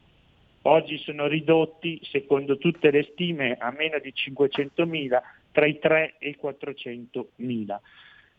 [0.63, 6.29] Oggi sono ridotti, secondo tutte le stime, a meno di 500.000, tra i 3 e
[6.29, 7.77] i 400.000.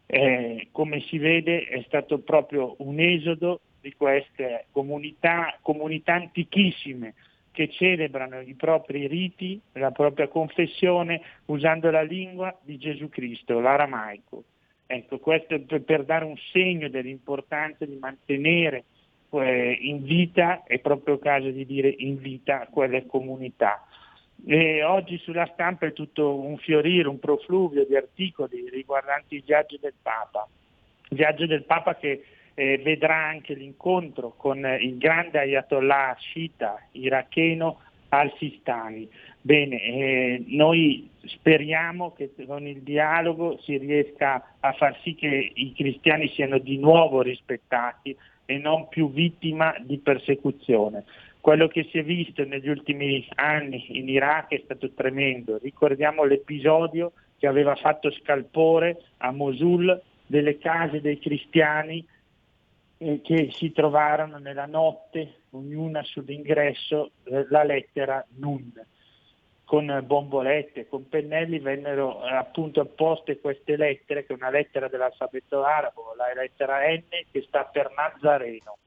[0.05, 7.13] Eh, come si vede è stato proprio un esodo di queste comunità, comunità antichissime
[7.53, 14.43] che celebrano i propri riti, la propria confessione usando la lingua di Gesù Cristo, l'aramaico.
[14.87, 18.83] Ecco, questo per, dare un segno dell'importanza di mantenere
[19.29, 23.85] que- invita, è proprio il caso di dire invita quelle comunità.
[24.45, 29.77] E oggi sulla stampa è tutto un fiorire, un profluvio di articoli riguardanti il viaggio
[29.79, 30.47] del Papa.
[31.09, 32.23] Il viaggio del Papa che
[32.55, 37.79] eh, vedrà anche l'incontro con il grande Ayatollah Shita iracheno
[38.09, 39.09] al-Sistani.
[39.41, 45.73] Bene, eh, noi speriamo che con il dialogo si riesca a far sì che i
[45.73, 51.03] cristiani siano di nuovo rispettati e non più vittima di persecuzione.
[51.41, 55.57] Quello che si è visto negli ultimi anni in Iraq è stato tremendo.
[55.57, 62.05] Ricordiamo l'episodio che aveva fatto scalpore a Mosul delle case dei cristiani
[63.03, 68.71] eh, che si trovarono nella notte, ognuna sull'ingresso, eh, la lettera Nun.
[69.65, 75.63] Con bombolette, con pennelli vennero eh, appunto apposte queste lettere, che è una lettera dell'alfabeto
[75.63, 78.77] arabo, la lettera N che sta per Nazareno.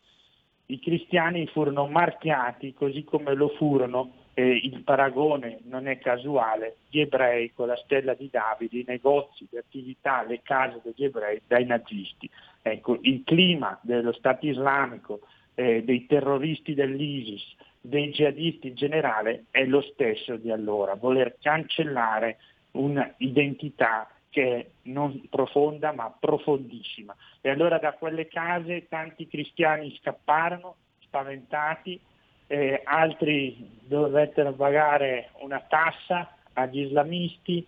[0.67, 7.01] I cristiani furono marchiati così come lo furono, eh, il paragone non è casuale, gli
[7.01, 11.65] ebrei con la stella di Davide, i negozi, le attività, le case degli ebrei dai
[11.65, 12.29] nazisti.
[12.61, 15.21] Ecco, il clima dello Stato islamico,
[15.55, 22.37] eh, dei terroristi dell'ISIS, dei jihadisti in generale è lo stesso di allora, voler cancellare
[22.73, 27.17] un'identità che è non profonda ma profondissima.
[27.41, 31.99] E allora da quelle case tanti cristiani scapparono, spaventati,
[32.47, 37.67] eh, altri dovettero pagare una tassa agli islamisti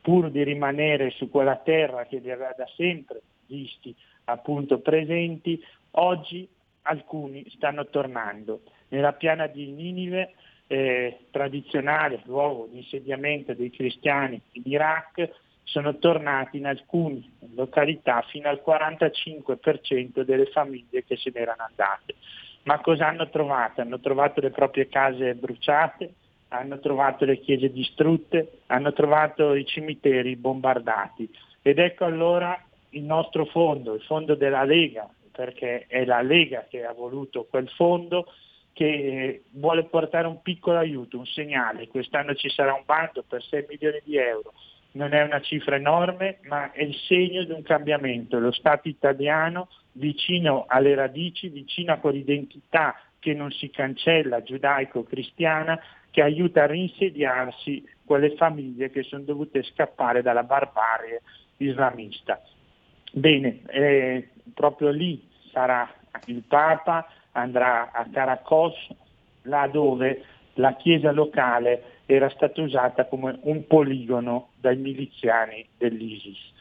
[0.00, 3.94] pur di rimanere su quella terra che li aveva da sempre visti
[4.28, 5.62] appunto presenti,
[5.92, 6.48] oggi
[6.82, 8.62] alcuni stanno tornando.
[8.88, 10.34] Nella piana di Ninive,
[10.66, 15.30] eh, tradizionale luogo di insediamento dei cristiani in Iraq,
[15.64, 17.22] sono tornati in alcune
[17.54, 22.14] località fino al 45% delle famiglie che se n'erano andate.
[22.68, 23.80] Ma cosa hanno trovato?
[23.80, 26.12] Hanno trovato le proprie case bruciate,
[26.48, 31.30] hanno trovato le chiese distrutte, hanno trovato i cimiteri bombardati.
[31.62, 36.84] Ed ecco allora il nostro fondo, il fondo della Lega, perché è la Lega che
[36.84, 38.30] ha voluto quel fondo,
[38.74, 41.88] che vuole portare un piccolo aiuto, un segnale.
[41.88, 44.52] Quest'anno ci sarà un bando per 6 milioni di euro.
[44.90, 48.38] Non è una cifra enorme, ma è il segno di un cambiamento.
[48.38, 49.68] Lo Stato italiano
[49.98, 55.78] vicino alle radici, vicino a quell'identità che non si cancella, giudaico-cristiana,
[56.10, 61.22] che aiuta a rinsediarsi quelle famiglie che sono dovute scappare dalla barbarie
[61.58, 62.40] islamista.
[63.12, 65.92] Bene, eh, proprio lì sarà
[66.26, 68.74] il Papa, andrà a Caracos,
[69.42, 70.24] là dove
[70.54, 76.56] la chiesa locale era stata usata come un poligono dai miliziani dell'ISIS.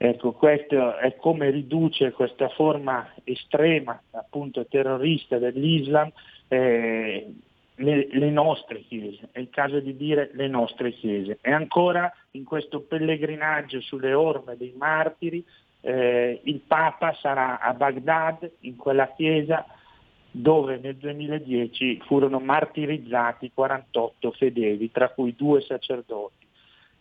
[0.00, 6.12] Ecco, questo è come riduce questa forma estrema, appunto terrorista dell'Islam,
[6.46, 7.34] eh,
[7.74, 11.38] le, le, nostre chiese, è il caso di dire le nostre chiese.
[11.40, 15.44] E ancora in questo pellegrinaggio sulle orme dei martiri,
[15.80, 19.66] eh, il Papa sarà a Baghdad, in quella chiesa
[20.30, 26.46] dove nel 2010 furono martirizzati 48 fedeli, tra cui due sacerdoti.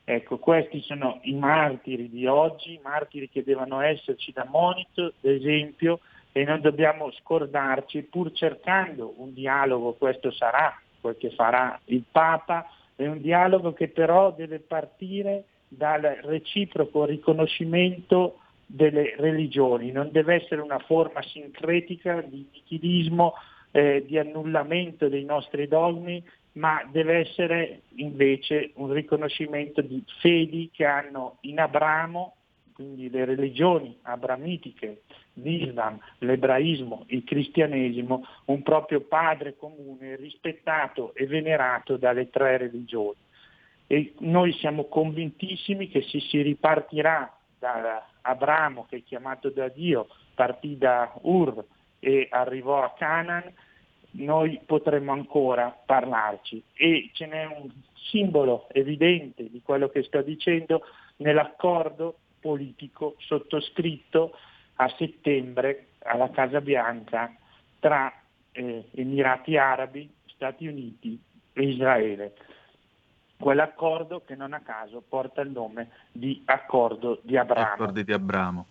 [0.10, 6.00] Ecco, questi sono i martiri di oggi, martiri che devono esserci da monito, d'esempio,
[6.32, 12.72] e non dobbiamo scordarci, pur cercando un dialogo, questo sarà quel che farà il Papa,
[12.96, 20.62] è un dialogo che però deve partire dal reciproco riconoscimento delle religioni, non deve essere
[20.62, 23.34] una forma sincretica di nichilismo,
[23.72, 26.24] eh, di annullamento dei nostri dogmi,
[26.58, 32.36] ma deve essere invece un riconoscimento di fedi che hanno in Abramo,
[32.74, 35.04] quindi le religioni abramitiche,
[35.34, 43.18] l'Islam, l'ebraismo, il cristianesimo, un proprio padre comune rispettato e venerato dalle tre religioni.
[43.88, 50.08] E noi siamo convintissimi che se si ripartirà da Abramo che è chiamato da Dio,
[50.34, 51.64] partì da Ur
[52.00, 53.52] e arrivò a Canaan,
[54.12, 56.64] noi potremmo ancora parlarci.
[56.74, 57.70] E ce n'è un
[58.10, 60.82] simbolo evidente di quello che sto dicendo
[61.18, 64.34] nell'accordo politico sottoscritto
[64.76, 67.36] a settembre alla Casa Bianca
[67.80, 68.14] tra
[68.52, 71.20] eh, Emirati Arabi, Stati Uniti
[71.54, 72.34] e Israele
[73.38, 77.74] quell'accordo che non a caso porta il nome di accordo di Abramo.
[77.74, 78.66] Accordi di Abramo.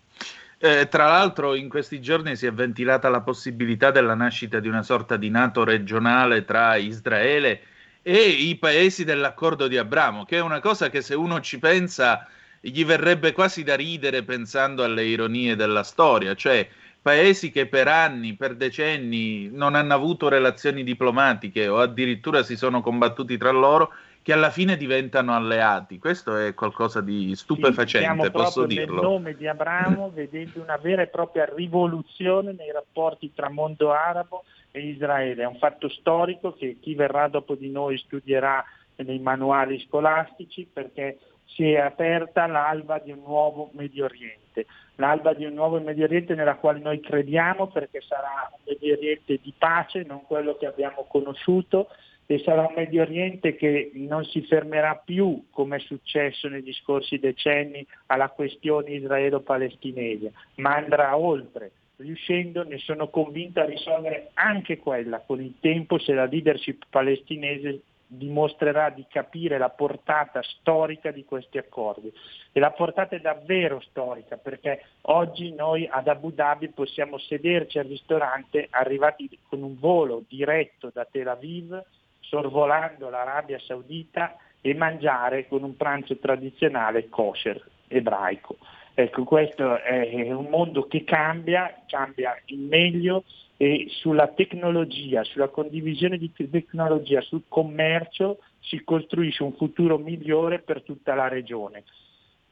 [0.58, 4.82] Eh, tra l'altro in questi giorni si è ventilata la possibilità della nascita di una
[4.82, 7.60] sorta di nato regionale tra Israele
[8.00, 12.26] e i paesi dell'accordo di Abramo, che è una cosa che se uno ci pensa
[12.60, 16.66] gli verrebbe quasi da ridere pensando alle ironie della storia, cioè
[17.02, 22.80] paesi che per anni, per decenni non hanno avuto relazioni diplomatiche o addirittura si sono
[22.80, 23.92] combattuti tra loro,
[24.26, 26.00] che alla fine diventano alleati.
[26.00, 28.94] Questo è qualcosa di stupefacente, Siamo posso dirlo.
[28.94, 34.42] nel nome di Abramo vedendo una vera e propria rivoluzione nei rapporti tra mondo arabo
[34.72, 35.44] e Israele.
[35.44, 38.64] È un fatto storico che chi verrà dopo di noi studierà
[38.96, 44.66] nei manuali scolastici perché si è aperta l'alba di un nuovo Medio Oriente,
[44.96, 49.38] l'alba di un nuovo Medio Oriente nella quale noi crediamo perché sarà un Medio Oriente
[49.40, 51.90] di pace, non quello che abbiamo conosciuto,
[52.26, 57.18] e sarà un Medio Oriente che non si fermerà più, come è successo negli scorsi
[57.18, 65.20] decenni, alla questione israelo-palestinese, ma andrà oltre, riuscendo, ne sono convinto, a risolvere anche quella
[65.20, 71.58] con il tempo se la leadership palestinese dimostrerà di capire la portata storica di questi
[71.58, 72.12] accordi.
[72.52, 77.86] E la portata è davvero storica perché oggi noi ad Abu Dhabi possiamo sederci al
[77.86, 81.82] ristorante arrivati con un volo diretto da Tel Aviv,
[82.28, 88.56] sorvolando l'Arabia Saudita e mangiare con un pranzo tradizionale kosher ebraico.
[88.94, 93.24] Ecco, questo è un mondo che cambia, cambia in meglio
[93.58, 100.82] e sulla tecnologia, sulla condivisione di tecnologia, sul commercio si costruisce un futuro migliore per
[100.82, 101.84] tutta la regione.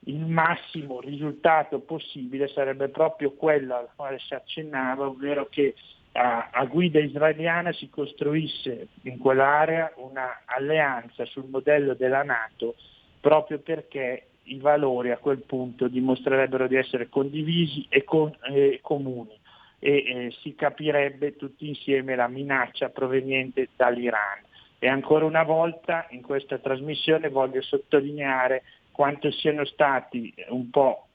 [0.07, 5.75] Il massimo risultato possibile sarebbe proprio quello al quale si accennava, ovvero che
[6.17, 12.77] a, a guida israeliana si costruisse in quell'area una alleanza sul modello della Nato
[13.21, 19.39] proprio perché i valori a quel punto dimostrerebbero di essere condivisi e, con, e comuni
[19.79, 24.43] e eh, si capirebbe tutti insieme la minaccia proveniente dall'Iran.
[24.79, 28.63] E ancora una volta in questa trasmissione voglio sottolineare
[28.93, 31.09] quanto siano stati un po',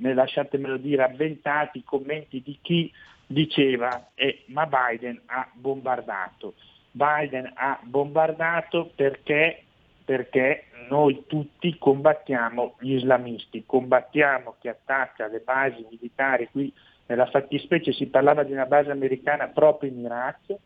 [0.00, 2.92] lasciatemelo dire, avventati i commenti di chi
[3.26, 6.54] diceva eh, ma Biden ha bombardato.
[6.90, 9.64] Biden ha bombardato perché,
[10.04, 16.72] perché noi tutti combattiamo gli islamisti, combattiamo chi attacca le basi militari qui
[17.06, 20.56] nella fattispecie si parlava di una base americana proprio in Iraq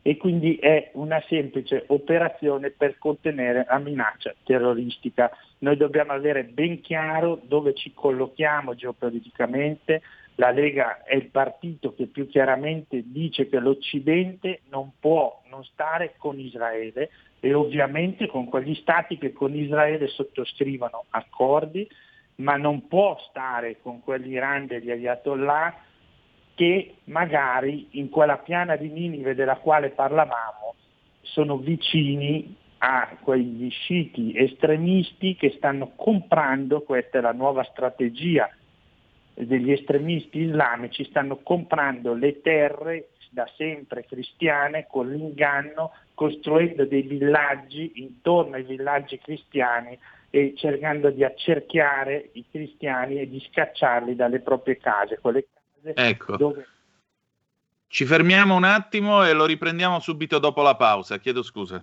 [0.00, 5.30] e quindi è una semplice operazione per contenere la minaccia terroristica.
[5.58, 10.00] Noi dobbiamo avere ben chiaro dove ci collochiamo geopoliticamente.
[10.40, 16.14] La Lega è il partito che più chiaramente dice che l'Occidente non può non stare
[16.16, 17.10] con Israele
[17.40, 21.88] e ovviamente con quegli stati che con Israele sottoscrivono accordi,
[22.36, 25.74] ma non può stare con quell'Iran degli Ayatollah
[26.54, 30.76] che magari in quella piana di Ninive della quale parlavamo
[31.22, 38.48] sono vicini a quegli sciiti estremisti che stanno comprando, questa è la nuova strategia
[39.44, 47.92] degli estremisti islamici, stanno comprando le terre da sempre cristiane con l'inganno, costruendo dei villaggi
[47.96, 49.98] intorno ai villaggi cristiani
[50.30, 56.36] e cercando di accerchiare i cristiani e di scacciarli dalle proprie case, quelle case Ecco.
[56.36, 56.66] dove
[57.86, 61.18] Ci fermiamo un attimo e lo riprendiamo subito dopo la pausa.
[61.18, 61.82] Chiedo scusa.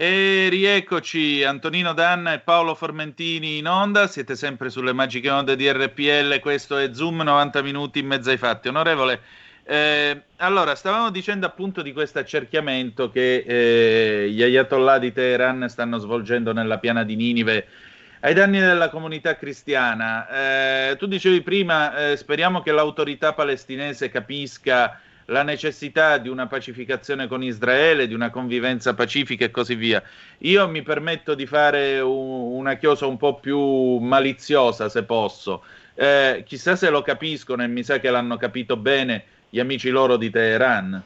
[0.00, 5.68] E rieccoci Antonino Danna e Paolo Formentini in onda, siete sempre sulle magiche onde di
[5.68, 8.68] RPL, questo è Zoom 90 minuti in mezzo ai fatti.
[8.68, 9.20] Onorevole,
[9.64, 15.98] eh, allora stavamo dicendo appunto di questo accerchiamento che eh, gli ayatollah di Teheran stanno
[15.98, 17.66] svolgendo nella piana di Ninive
[18.20, 20.28] ai danni della comunità cristiana.
[20.90, 25.00] Eh, tu dicevi prima, eh, speriamo che l'autorità palestinese capisca
[25.30, 30.02] la necessità di una pacificazione con Israele, di una convivenza pacifica e così via.
[30.38, 35.64] Io mi permetto di fare un, una chiosa un po' più maliziosa, se posso.
[35.94, 40.16] Eh, chissà se lo capiscono e mi sa che l'hanno capito bene gli amici loro
[40.16, 41.02] di Teheran.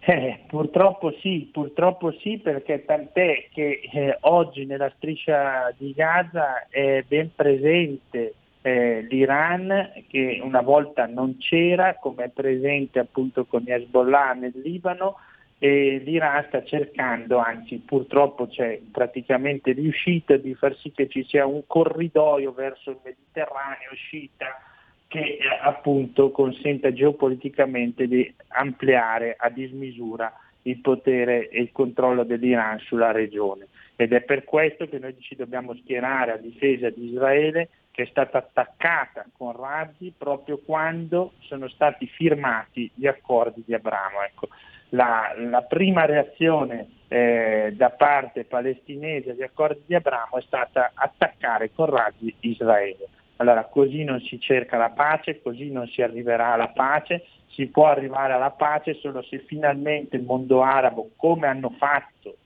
[0.00, 7.04] Eh, purtroppo sì, purtroppo sì, perché tant'è che eh, oggi nella striscia di Gaza è
[7.06, 14.32] ben presente eh, l'Iran che una volta non c'era, come è presente appunto con Hezbollah
[14.32, 15.16] nel Libano,
[15.60, 21.46] e l'Iran sta cercando, anzi purtroppo c'è praticamente riuscito di far sì che ci sia
[21.46, 24.60] un corridoio verso il Mediterraneo uscita
[25.08, 30.32] che eh, appunto consenta geopoliticamente di ampliare a dismisura
[30.62, 33.66] il potere e il controllo dell'Iran sulla regione.
[33.96, 37.68] Ed è per questo che noi ci dobbiamo schierare a difesa di Israele
[37.98, 44.22] che è stata attaccata con razzi proprio quando sono stati firmati gli accordi di Abramo.
[44.24, 44.46] Ecco,
[44.90, 51.72] la, la, prima reazione eh, da parte palestinese agli accordi di Abramo è stata attaccare
[51.72, 53.08] con razzi Israele.
[53.38, 57.86] Allora così non si cerca la pace, così non si arriverà alla pace, si può
[57.86, 62.36] arrivare alla pace solo se finalmente il mondo arabo, come hanno fatto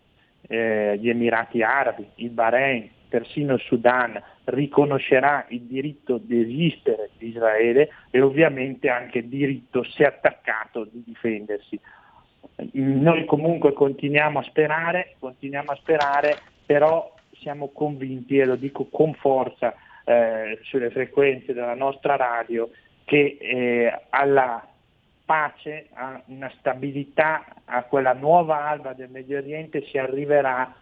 [0.48, 7.28] eh, gli Emirati Arabi, il Bahrain, persino il Sudan, riconoscerà il diritto di esistere di
[7.28, 11.78] Israele e ovviamente anche il diritto, se attaccato, di difendersi.
[12.72, 19.12] Noi comunque continuiamo a sperare, continuiamo a sperare, però siamo convinti, e lo dico con
[19.12, 22.70] forza, eh, sulle frequenze della nostra radio
[23.04, 24.66] che eh, alla
[25.24, 30.74] pace, a una stabilità, a quella nuova alba del Medio Oriente si arriverà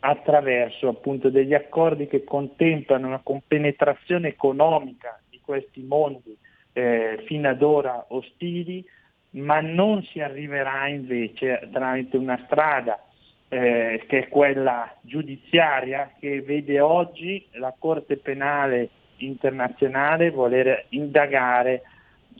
[0.00, 6.36] attraverso appunto degli accordi che contemplano una compenetrazione economica di questi mondi
[6.72, 8.84] eh, fino ad ora ostili,
[9.30, 13.02] ma non si arriverà invece tramite una strada
[13.48, 21.82] eh, che è quella giudiziaria che vede oggi la Corte Penale internazionale voler indagare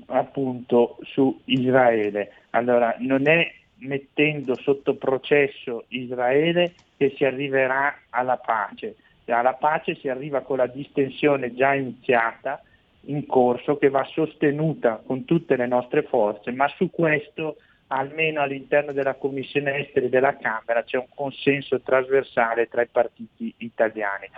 [0.06, 2.32] appunto su Israele.
[2.50, 8.96] Allora non è mettendo sotto processo Israele che si arriverà alla pace.
[9.26, 12.60] Alla pace si arriva con la distensione già iniziata,
[13.02, 17.56] in corso, che va sostenuta con tutte le nostre forze, ma su questo
[17.88, 24.28] almeno all'interno della Commissione Esteri della Camera c'è un consenso trasversale tra i partiti italiani.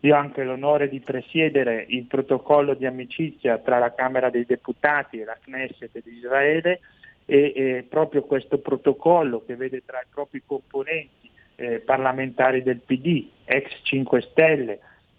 [0.00, 5.20] Io ho anche l'onore di presiedere il protocollo di amicizia tra la Camera dei Deputati
[5.20, 6.80] e la Knesset di Israele
[7.24, 13.28] e, e proprio questo protocollo che vede tra i propri componenti eh, parlamentari del PD,
[13.44, 14.78] ex 5 Stelle,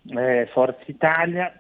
[0.10, 1.52] eh, Forza Italia,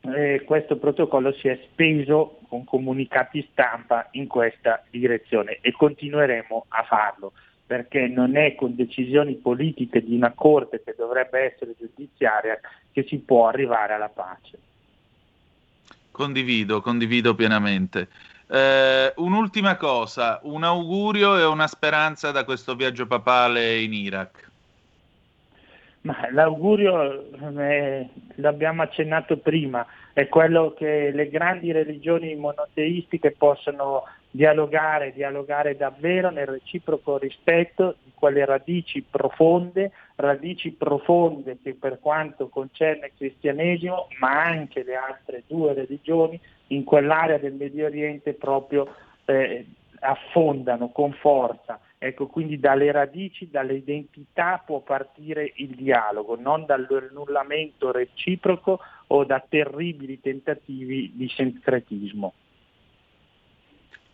[0.00, 6.82] eh, questo protocollo si è speso con comunicati stampa in questa direzione e continueremo a
[6.82, 7.32] farlo
[7.64, 12.60] perché non è con decisioni politiche di una Corte che dovrebbe essere giudiziaria
[12.90, 14.58] che si può arrivare alla pace.
[16.10, 18.08] Condivido, condivido pienamente.
[18.54, 24.50] Eh, un'ultima cosa, un augurio e una speranza da questo viaggio papale in Iraq.
[26.02, 35.14] Ma l'augurio, eh, l'abbiamo accennato prima, è quello che le grandi religioni monoteistiche possano dialogare,
[35.14, 43.06] dialogare davvero nel reciproco rispetto di quelle radici profonde, radici profonde che per quanto concerne
[43.06, 46.38] il cristianesimo, ma anche le altre due religioni,
[46.74, 48.94] in quell'area del Medio Oriente proprio
[49.24, 49.66] eh,
[50.00, 51.78] affondano con forza.
[51.98, 59.44] Ecco, quindi dalle radici, dalle identità può partire il dialogo, non dall'annullamento reciproco o da
[59.48, 62.34] terribili tentativi di sincretismo.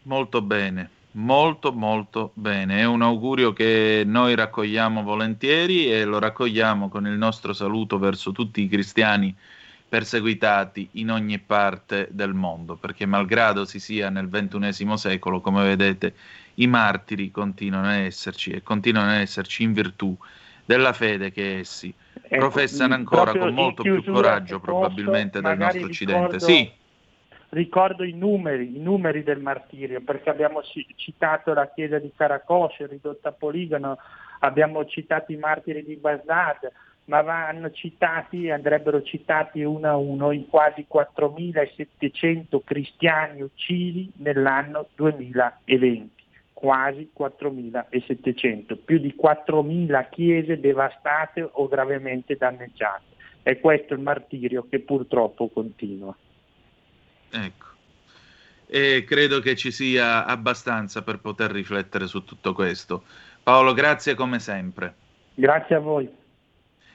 [0.02, 2.80] Molto bene, molto molto bene.
[2.80, 8.32] È un augurio che noi raccogliamo volentieri e lo raccogliamo con il nostro saluto verso
[8.32, 9.34] tutti i cristiani
[9.88, 16.14] perseguitati in ogni parte del mondo, perché malgrado si sia nel XXI secolo, come vedete,
[16.54, 20.16] i martiri continuano a esserci e continuano a esserci in virtù
[20.64, 26.32] della fede che essi ecco, professano ancora con molto più coraggio probabilmente del nostro Occidente.
[26.32, 26.72] Ricordo, sì.
[27.50, 30.60] ricordo i numeri, i numeri del martirio, perché abbiamo
[30.96, 33.96] citato la chiesa di Caracosce ridotta a poligono,
[34.40, 36.70] abbiamo citato i martiri di Baghdad,
[37.08, 46.22] ma vanno citati, andrebbero citati uno a uno i quasi 4.700 cristiani uccisi nell'anno 2020,
[46.52, 53.16] quasi 4.700, più di 4.000 chiese devastate o gravemente danneggiate.
[53.42, 56.14] È questo il martirio che purtroppo continua.
[57.30, 57.66] Ecco.
[58.70, 63.04] e credo che ci sia abbastanza per poter riflettere su tutto questo.
[63.42, 64.94] Paolo, grazie come sempre.
[65.34, 66.17] Grazie a voi.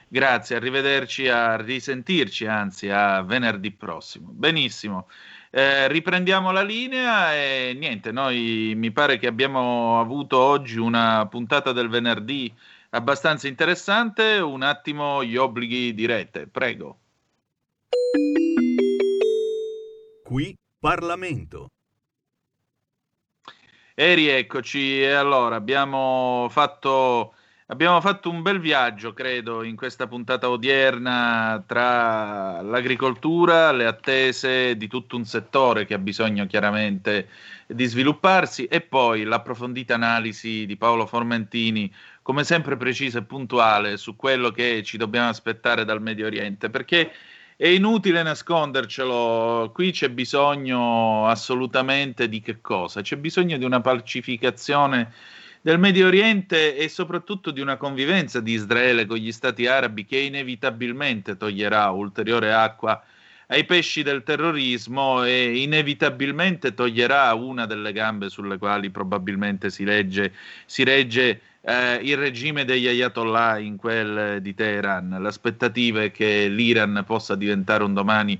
[0.08, 4.28] Grazie, arrivederci, a risentirci, anzi a venerdì prossimo.
[4.30, 5.08] Benissimo.
[5.50, 11.72] Eh, riprendiamo la linea e niente, noi mi pare che abbiamo avuto oggi una puntata
[11.72, 12.52] del venerdì
[12.90, 14.38] abbastanza interessante.
[14.38, 16.98] Un attimo gli obblighi di rete, prego.
[20.24, 21.70] Qui Parlamento.
[23.94, 27.34] E rieccoci, e allora abbiamo fatto,
[27.66, 34.86] abbiamo fatto un bel viaggio, credo, in questa puntata odierna tra l'agricoltura, le attese di
[34.88, 37.28] tutto un settore che ha bisogno chiaramente
[37.66, 41.90] di svilupparsi e poi l'approfondita analisi di Paolo Formentini,
[42.20, 47.12] come sempre precisa e puntuale su quello che ci dobbiamo aspettare dal Medio Oriente, perché
[47.56, 53.00] è inutile nascondercelo, qui c'è bisogno assolutamente di che cosa?
[53.00, 55.12] C'è bisogno di una pacificazione
[55.64, 60.18] del Medio Oriente e soprattutto di una convivenza di Israele con gli stati arabi che
[60.18, 63.02] inevitabilmente toglierà ulteriore acqua
[63.46, 70.34] ai pesci del terrorismo e inevitabilmente toglierà una delle gambe sulle quali probabilmente si, legge,
[70.66, 75.16] si regge eh, il regime degli ayatollah in quel di Teheran.
[75.18, 78.38] L'aspettativa è che l'Iran possa diventare un domani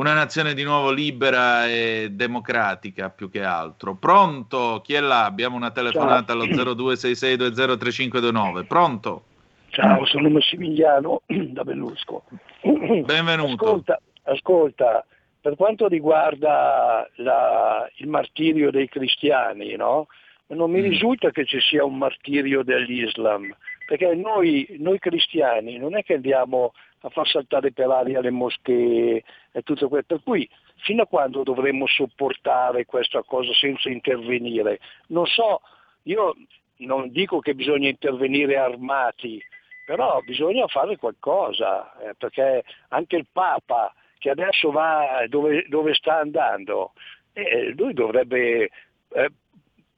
[0.00, 3.96] una nazione di nuovo libera e democratica più che altro.
[3.96, 4.80] Pronto?
[4.82, 5.26] Chi è là?
[5.26, 6.40] Abbiamo una telefonata Ciao.
[6.42, 8.66] allo 0266203529.
[8.66, 9.24] Pronto?
[9.68, 12.24] Ciao, sono Massimiliano da Bellusco.
[13.04, 13.62] Benvenuto.
[13.64, 15.04] Ascolta, ascolta,
[15.38, 20.06] per quanto riguarda la- il martirio dei cristiani, no?
[20.46, 23.54] non mi risulta che ci sia un martirio dell'Islam,
[23.90, 29.24] perché noi, noi cristiani non è che andiamo a far saltare per aria le moschee
[29.50, 34.78] e tutto questo, per cui fino a quando dovremmo sopportare questa cosa senza intervenire?
[35.08, 35.62] Non so,
[36.04, 36.36] io
[36.76, 39.42] non dico che bisogna intervenire armati,
[39.84, 46.20] però bisogna fare qualcosa, eh, perché anche il Papa che adesso va dove, dove sta
[46.20, 46.92] andando,
[47.32, 48.70] eh, lui dovrebbe
[49.14, 49.30] eh,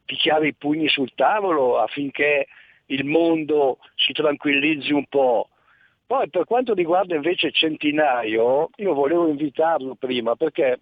[0.07, 2.47] picchiare i pugni sul tavolo affinché
[2.87, 5.49] il mondo si tranquillizzi un po'.
[6.07, 10.81] Poi per quanto riguarda invece Centinaio, io volevo invitarlo prima perché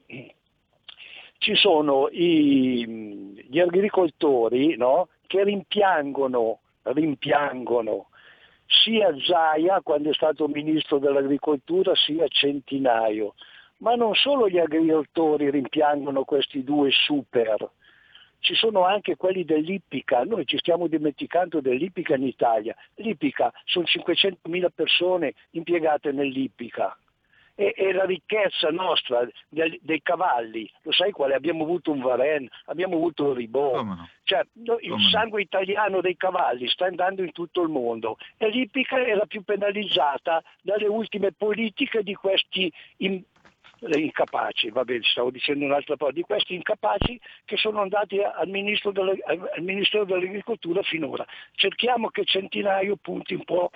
[1.39, 8.09] ci sono i- gli agricoltori no, che rimpiangono, rimpiangono
[8.67, 13.35] sia Zaia quando è stato ministro dell'agricoltura sia Centinaio.
[13.79, 17.71] Ma non solo gli agricoltori rimpiangono questi due super,
[18.41, 24.67] ci sono anche quelli dell'Ippica, noi ci stiamo dimenticando dell'Ippica in Italia, l'Ippica sono 500.000
[24.75, 26.97] persone impiegate nell'Ippica.
[27.57, 31.35] E, e la ricchezza nostra del- dei cavalli, lo sai quale?
[31.35, 33.85] Abbiamo avuto un Varenne, abbiamo avuto un Ribot,
[34.23, 35.09] cioè no, il Come no?
[35.11, 38.17] sangue italiano dei cavalli sta andando in tutto il mondo.
[38.39, 43.23] E l'Ippica è la più penalizzata dalle ultime politiche di questi in-
[43.81, 48.93] incapaci, va bene, stavo dicendo un'altra cosa, di questi incapaci che sono andati al, ministro
[48.93, 51.25] della- al Ministero dell'Agricoltura finora.
[51.53, 53.71] Cerchiamo che Centinaio punti un po',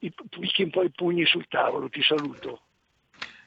[0.00, 0.12] i,
[0.58, 2.60] un po' i pugni sul tavolo, ti saluto.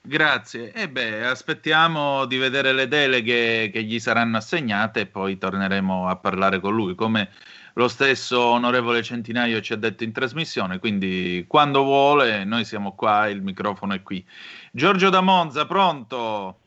[0.02, 0.72] Grazie.
[0.72, 6.16] E beh, aspettiamo di vedere le deleghe che gli saranno assegnate e poi torneremo a
[6.16, 7.30] parlare con lui, come
[7.80, 13.30] lo stesso onorevole Centinaio ci ha detto in trasmissione, quindi quando vuole noi siamo qua,
[13.30, 14.22] il microfono è qui.
[14.74, 16.58] Giorgio da Monza, pronto?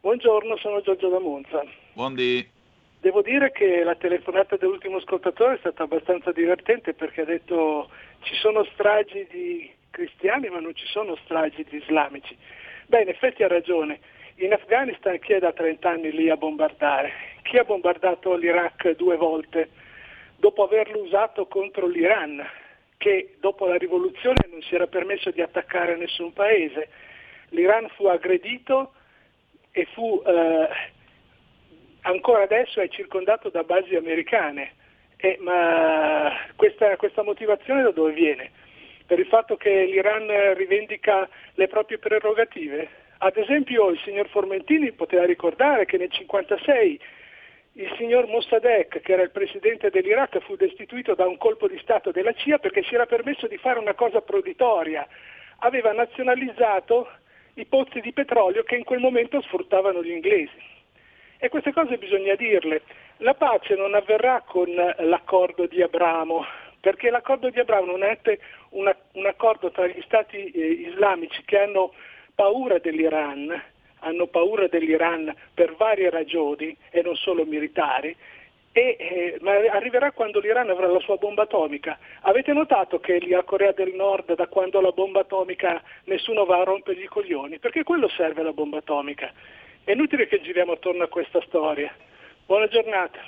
[0.00, 1.62] Buongiorno, sono Giorgio da Monza.
[1.92, 2.44] Buondì.
[2.98, 7.88] Devo dire che la telefonata dell'ultimo ascoltatore è stata abbastanza divertente perché ha detto
[8.22, 12.36] ci sono stragi di cristiani ma non ci sono stragi di islamici.
[12.88, 14.00] Beh, in effetti ha ragione.
[14.38, 17.12] In Afghanistan chi è da 30 anni lì a bombardare?
[17.42, 19.84] Chi ha bombardato l'Iraq due volte
[20.36, 22.44] dopo averlo usato contro l'Iran,
[22.96, 26.88] che dopo la rivoluzione non si era permesso di attaccare nessun paese?
[27.50, 28.92] L'Iran fu aggredito
[29.70, 30.68] e fu eh,
[32.02, 34.72] ancora adesso è circondato da basi americane.
[35.18, 38.50] Eh, ma questa, questa motivazione da dove viene?
[39.06, 43.04] Per il fatto che l'Iran rivendica le proprie prerogative?
[43.18, 47.00] Ad esempio il signor Formentini poteva ricordare che nel 1956
[47.78, 52.10] il signor Mossadegh, che era il presidente dell'Iraq, fu destituito da un colpo di Stato
[52.10, 55.06] della CIA perché si era permesso di fare una cosa proditoria.
[55.58, 57.06] Aveva nazionalizzato
[57.54, 60.74] i pozzi di petrolio che in quel momento sfruttavano gli inglesi.
[61.38, 62.80] E queste cose bisogna dirle.
[63.18, 66.46] La pace non avverrà con l'accordo di Abramo,
[66.80, 68.18] perché l'accordo di Abramo non è
[68.70, 71.92] un accordo tra gli stati eh, islamici che hanno
[72.34, 73.62] paura dell'Iran,
[74.06, 78.14] hanno paura dell'Iran per varie ragioni e non solo militari,
[78.72, 81.98] e, eh, ma arriverà quando l'Iran avrà la sua bomba atomica.
[82.22, 86.60] Avete notato che lì a Corea del Nord, da quando la bomba atomica, nessuno va
[86.60, 87.58] a rompergli i coglioni?
[87.58, 89.32] Perché quello serve la bomba atomica.
[89.82, 91.92] È inutile che giriamo attorno a questa storia.
[92.44, 93.18] Buona giornata.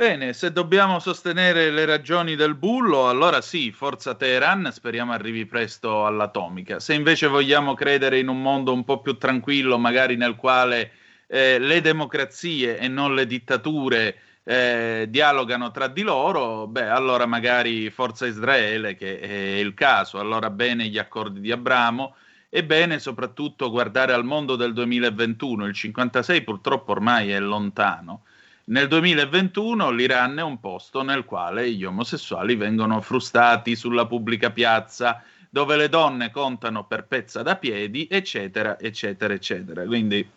[0.00, 6.06] Bene, se dobbiamo sostenere le ragioni del bullo, allora sì, forza Teheran, speriamo arrivi presto
[6.06, 6.80] all'atomica.
[6.80, 10.92] Se invece vogliamo credere in un mondo un po' più tranquillo, magari nel quale
[11.26, 17.90] eh, le democrazie e non le dittature eh, dialogano tra di loro, beh, allora magari
[17.90, 22.14] forza Israele, che è il caso, allora bene gli accordi di Abramo
[22.48, 28.22] e bene soprattutto guardare al mondo del 2021, il 56 purtroppo ormai è lontano.
[28.64, 35.22] Nel 2021 l'Iran è un posto nel quale gli omosessuali vengono frustati sulla pubblica piazza,
[35.48, 39.84] dove le donne contano per pezza da piedi, eccetera, eccetera, eccetera.
[39.84, 40.28] Quindi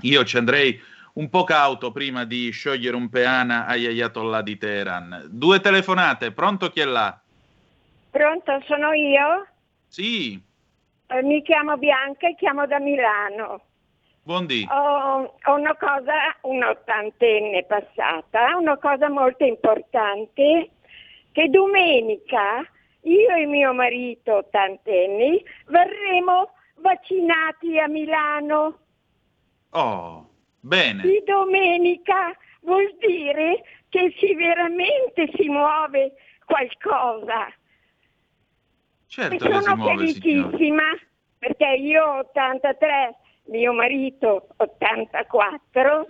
[0.00, 0.78] io ci andrei
[1.14, 5.26] un po' cauto prima di sciogliere un peana agli Ayatollah di Teheran.
[5.30, 7.18] Due telefonate, pronto chi è là?
[8.10, 9.46] Pronto, sono io?
[9.88, 10.40] Sì,
[11.06, 13.60] Eh, mi chiamo Bianca e chiamo da Milano.
[14.22, 14.66] Buondì.
[14.70, 20.70] Ho, ho una cosa, un'ottantenne passata, una cosa molto importante,
[21.32, 22.66] che domenica
[23.02, 28.78] io e mio marito ottantenni verremo vaccinati a Milano.
[29.70, 30.28] Oh,
[30.60, 31.02] bene.
[31.02, 36.12] Di domenica vuol dire che si veramente si muove
[36.44, 37.52] qualcosa.
[39.06, 40.48] Certo E sono muove, signora.
[40.48, 40.82] felicissima
[41.38, 43.16] perché io ho 83,
[43.52, 46.06] mio marito 84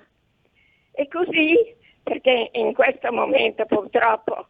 [0.92, 4.46] e così perché in questo momento purtroppo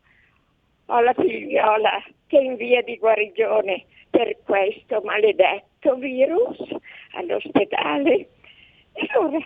[0.86, 6.59] ho la figliola che è in via di guarigione per questo maledetto virus
[7.14, 8.28] all'ospedale
[8.93, 9.45] e ora sono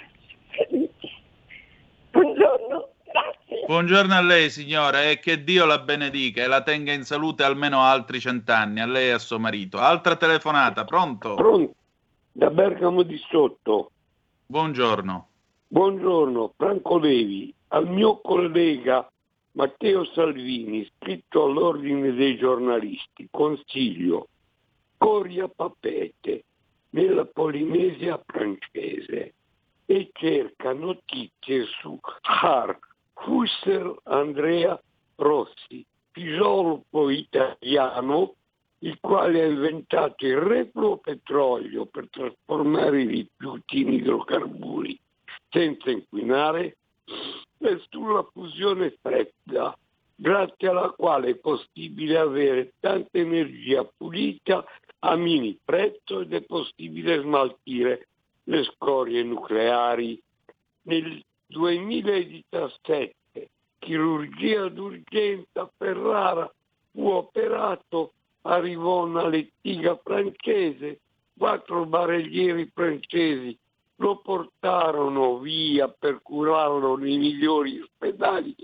[0.51, 1.09] felice.
[2.11, 3.67] Buongiorno, grazie.
[3.67, 7.83] Buongiorno a lei, signora, e che Dio la benedica e la tenga in salute almeno
[7.83, 9.79] altri cent'anni, a lei e a suo marito.
[9.79, 11.35] Altra telefonata, pronto?
[11.35, 11.75] Pronto?
[12.37, 13.93] Da Bergamo di Sotto.
[14.45, 15.29] Buongiorno.
[15.69, 17.51] Buongiorno, Franco Levi.
[17.69, 19.11] Al mio collega
[19.53, 24.29] Matteo Salvini, scritto all'ordine dei giornalisti, consiglio,
[24.99, 26.45] corri a Papete,
[26.91, 29.33] nella Polinesia francese,
[29.87, 32.79] e cerca notizie su Har
[33.15, 34.79] Husserl Andrea
[35.15, 38.35] Rossi, filosofo italiano
[38.81, 44.99] il quale ha inventato il retropetrolio per trasformare i rifiuti in idrocarburi
[45.49, 46.77] senza inquinare
[47.59, 49.77] e sulla fusione fredda,
[50.15, 54.65] grazie alla quale è possibile avere tanta energia pulita
[55.01, 58.09] a mini prezzo ed è possibile smaltire
[58.45, 60.21] le scorie nucleari.
[60.83, 63.15] Nel 2017
[63.79, 66.53] chirurgia d'urgenza a Ferrara
[66.93, 68.13] fu operato,
[68.47, 71.01] arrivò una lettiga francese,
[71.37, 73.57] quattro barellieri francesi
[73.97, 78.55] lo portarono via per curarlo nei migliori ospedali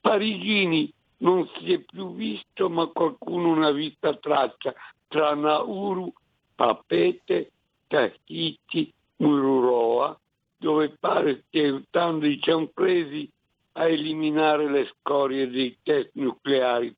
[0.00, 0.92] parigini.
[1.18, 4.74] Non si è più visto, ma qualcuno ne ha vista traccia
[5.06, 6.12] tra Nauru,
[6.56, 7.52] Papete,
[7.86, 10.18] Castiti, Mururoa,
[10.56, 13.30] dove pare stia aiutando i cianfresi
[13.74, 16.94] a eliminare le scorie dei test nucleari.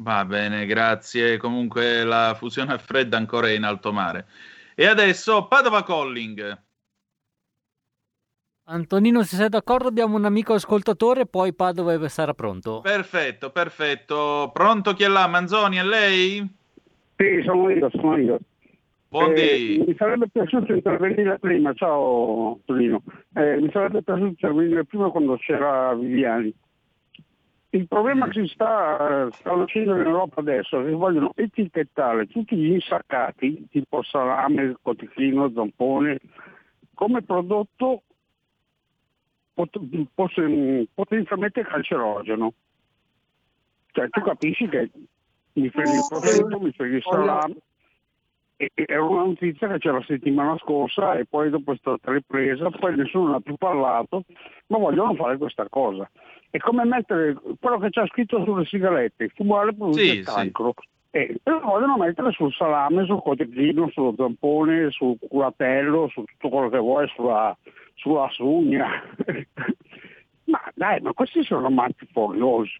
[0.00, 1.36] Va bene, grazie.
[1.38, 4.26] Comunque la fusione a fredda ancora è in alto mare.
[4.74, 6.62] E adesso Padova Calling.
[8.70, 12.80] Antonino, se sei d'accordo, abbiamo un amico ascoltatore, poi Padova sarà pronto.
[12.80, 14.50] Perfetto, perfetto.
[14.52, 15.26] Pronto chi è là?
[15.26, 16.46] Manzoni, è lei?
[17.16, 18.38] Sì, sono io, sono io.
[19.08, 19.78] Buondì.
[19.80, 23.02] Eh, mi sarebbe piaciuto intervenire prima, ciao Antonino,
[23.34, 26.54] eh, mi sarebbe piaciuto intervenire prima quando c'era Viviani.
[27.70, 32.56] Il problema che si sta, sta facendo in Europa adesso è che vogliono etichettare tutti
[32.56, 36.18] gli insaccati, tipo salame, cotechino, zampone,
[36.94, 38.04] come prodotto
[39.52, 42.54] pot- poss- potenzialmente cancerogeno.
[43.92, 44.90] Cioè tu capisci che
[45.52, 47.56] mi freghi il prosciutto, mi freghi il salame,
[48.58, 52.96] era una notizia che c'era la settimana scorsa e poi dopo è stata ripresa, poi
[52.96, 54.24] nessuno ne ha più parlato,
[54.66, 56.10] ma vogliono fare questa cosa.
[56.50, 60.74] È come mettere quello che c'è scritto sulle sigarette, fumare produce Sì, il cancro.
[61.10, 66.68] E lo vogliono mettere sul salame, sul cotechino, sullo zampone, sul curatello, su tutto quello
[66.68, 67.56] che vuoi, sulla,
[67.94, 68.88] sulla sugna.
[70.44, 72.76] ma dai, ma questi sono matti foliosi.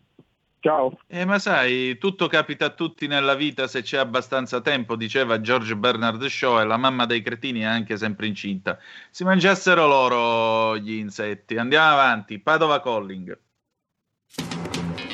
[0.60, 0.98] Ciao.
[1.06, 5.76] Eh, ma sai, tutto capita a tutti nella vita se c'è abbastanza tempo, diceva George
[5.76, 8.78] Bernard Shaw, e la mamma dei cretini è anche sempre incinta.
[9.10, 11.56] Si mangiassero loro gli insetti.
[11.56, 12.38] Andiamo avanti.
[12.40, 13.38] Padova Calling.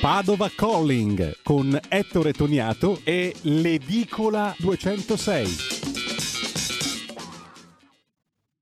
[0.01, 5.94] Padova Calling con Ettore Toniato e l'Edicola 206.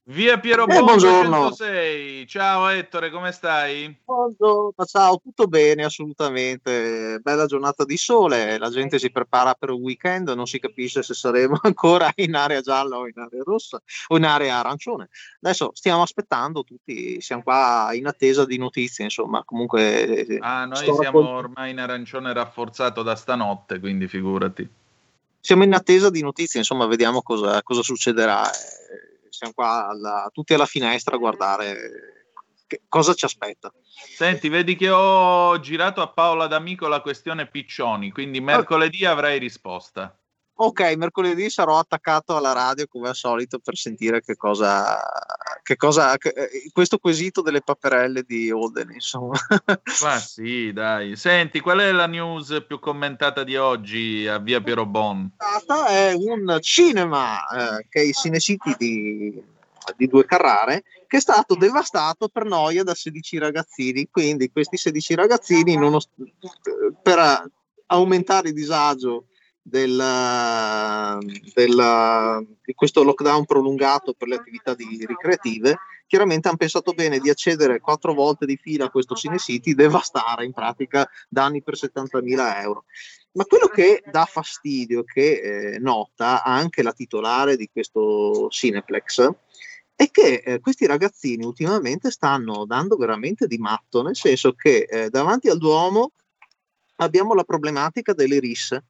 [0.07, 1.53] Via Piero Eh, buongiorno.
[1.55, 2.27] 106.
[2.27, 3.97] Ciao Ettore, come stai?
[4.05, 7.21] Buongiorno, ciao, tutto bene, assolutamente.
[7.23, 11.15] Bella giornata di sole, la gente si prepara per il weekend, non si capisce se
[11.15, 15.09] saremo ancora in area gialla o in area rossa o in area arancione.
[15.41, 20.27] Adesso stiamo aspettando tutti, siamo qua in attesa di notizie, insomma, comunque...
[20.27, 24.69] eh, Ah, noi siamo raccol- ormai in arancione rafforzato da stanotte, quindi figurati.
[25.39, 28.51] siamo in attesa di notizie, insomma, vediamo cosa, cosa succederà.
[28.51, 31.77] Eh, Siamo qua alla- tutti alla finestra a guardare
[32.67, 33.73] che- cosa ci aspetta.
[34.15, 40.15] Senti, vedi che ho girato a Paola D'Amico la questione Piccioni, quindi mercoledì avrai risposta.
[40.55, 45.01] Ok, mercoledì sarò attaccato alla radio come al solito per sentire che cosa,
[45.63, 49.33] che cosa che- eh, questo quesito delle paperelle di Holden, insomma.
[50.03, 51.17] Ma sì, dai.
[51.17, 55.31] Senti, qual è la news più commentata di oggi a Via Piero Bon?
[55.89, 59.43] È un cinema eh, che è i Cinecity di,
[59.97, 64.09] di Due Carrare che è stato devastato per noia da 16 ragazzini.
[64.11, 66.11] Quindi questi 16 ragazzini, nonost-
[67.03, 67.51] per
[67.87, 69.27] aumentare il disagio
[69.63, 71.19] del,
[71.55, 77.31] del- di questo lockdown prolungato per le attività di- ricreative, chiaramente hanno pensato bene di
[77.31, 82.85] accedere quattro volte di fila a questo Cinecity, devastare in pratica danni per 70.000 euro.
[83.33, 89.31] Ma quello che dà fastidio, che eh, nota anche la titolare di questo Cineplex,
[89.95, 95.09] è che eh, questi ragazzini ultimamente stanno dando veramente di matto, nel senso che eh,
[95.09, 96.13] davanti al Duomo
[96.97, 98.85] abbiamo la problematica delle risse.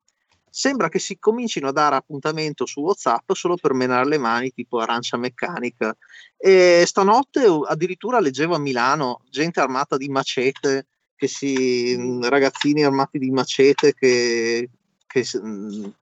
[0.55, 4.81] Sembra che si comincino a dare appuntamento su WhatsApp solo per menare le mani, tipo
[4.81, 5.97] arancia meccanica.
[6.37, 13.31] E stanotte addirittura leggevo a Milano gente armata di macete, che si, ragazzini armati di
[13.31, 14.69] macete che,
[15.07, 15.25] che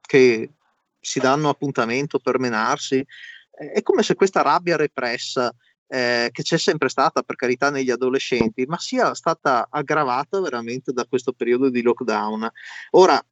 [0.01, 0.49] che
[0.99, 3.05] si danno appuntamento per menarsi.
[3.51, 5.49] È come se questa rabbia repressa,
[5.87, 11.05] eh, che c'è sempre stata per carità negli adolescenti, ma sia stata aggravata veramente da
[11.05, 12.49] questo periodo di lockdown.
[12.91, 13.23] Ora,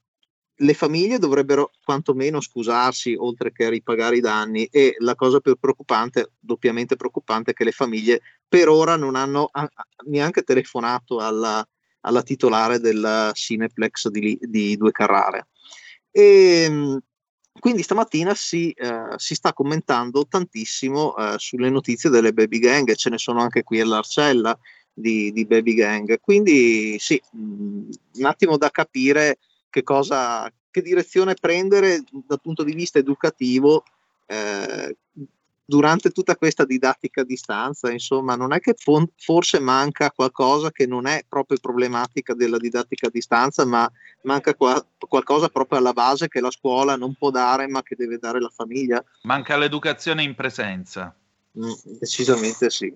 [0.61, 6.31] le famiglie dovrebbero quantomeno scusarsi oltre che ripagare i danni e la cosa più preoccupante,
[6.39, 9.69] doppiamente preoccupante, è che le famiglie per ora non hanno a-
[10.07, 11.65] neanche telefonato alla,
[12.01, 15.47] alla titolare del Cineplex di, di Due Carrare.
[16.11, 16.97] E, mh,
[17.57, 23.09] quindi stamattina si, eh, si sta commentando tantissimo eh, sulle notizie delle baby gang, ce
[23.09, 24.57] ne sono anche qui all'Arcella
[24.91, 26.19] di, di baby gang.
[26.19, 29.37] Quindi sì, mh, un attimo da capire
[29.69, 33.83] che cosa, che direzione prendere dal punto di vista educativo
[34.25, 34.95] eh,
[35.69, 37.91] durante tutta questa didattica a distanza.
[37.91, 43.11] Insomma, non è che forse manca qualcosa che non è proprio problematica della didattica a
[43.11, 43.89] distanza, ma
[44.23, 48.17] manca qua- qualcosa proprio alla base che la scuola non può dare, ma che deve
[48.17, 49.03] dare la famiglia.
[49.23, 51.15] Manca l'educazione in presenza.
[51.59, 52.91] Mm, decisamente sì.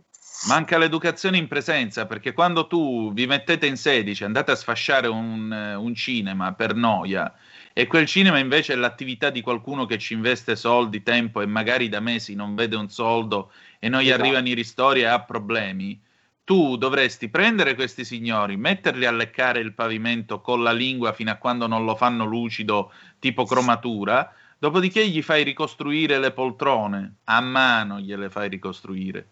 [0.47, 5.53] Manca l'educazione in presenza perché quando tu vi mettete in 16, andate a sfasciare un,
[5.53, 7.33] eh, un cinema per noia
[7.71, 11.87] e quel cinema invece è l'attività di qualcuno che ci investe soldi, tempo e magari
[11.87, 14.21] da mesi non vede un soldo e non gli Esatto.
[14.21, 15.97] arrivano i ristori e ha problemi,
[16.43, 21.35] tu dovresti prendere questi signori, metterli a leccare il pavimento con la lingua fino a
[21.35, 27.99] quando non lo fanno lucido, tipo cromatura, dopodiché gli fai ricostruire le poltrone, a mano
[27.99, 29.27] gliele fai ricostruire.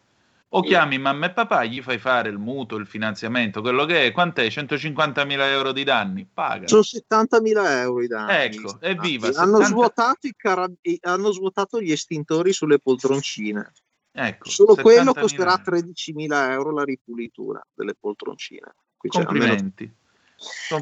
[0.53, 4.11] O chiami mamma e papà, gli fai fare il mutuo, il finanziamento, quello che è,
[4.11, 4.47] quant'è?
[4.47, 6.27] 150.000 euro di danni?
[6.31, 6.67] Paga.
[6.67, 8.33] Sono 70.000 euro i danni.
[8.33, 13.71] Ecco, evviva, Hanno, 70 svuotato i carab- hanno svuotato gli estintori sulle poltroncine.
[14.11, 15.77] Ecco, Solo quello 70.000 costerà euro.
[15.77, 18.75] 13.000 euro la ripulitura delle poltroncine.
[18.97, 19.89] Qui Complimenti.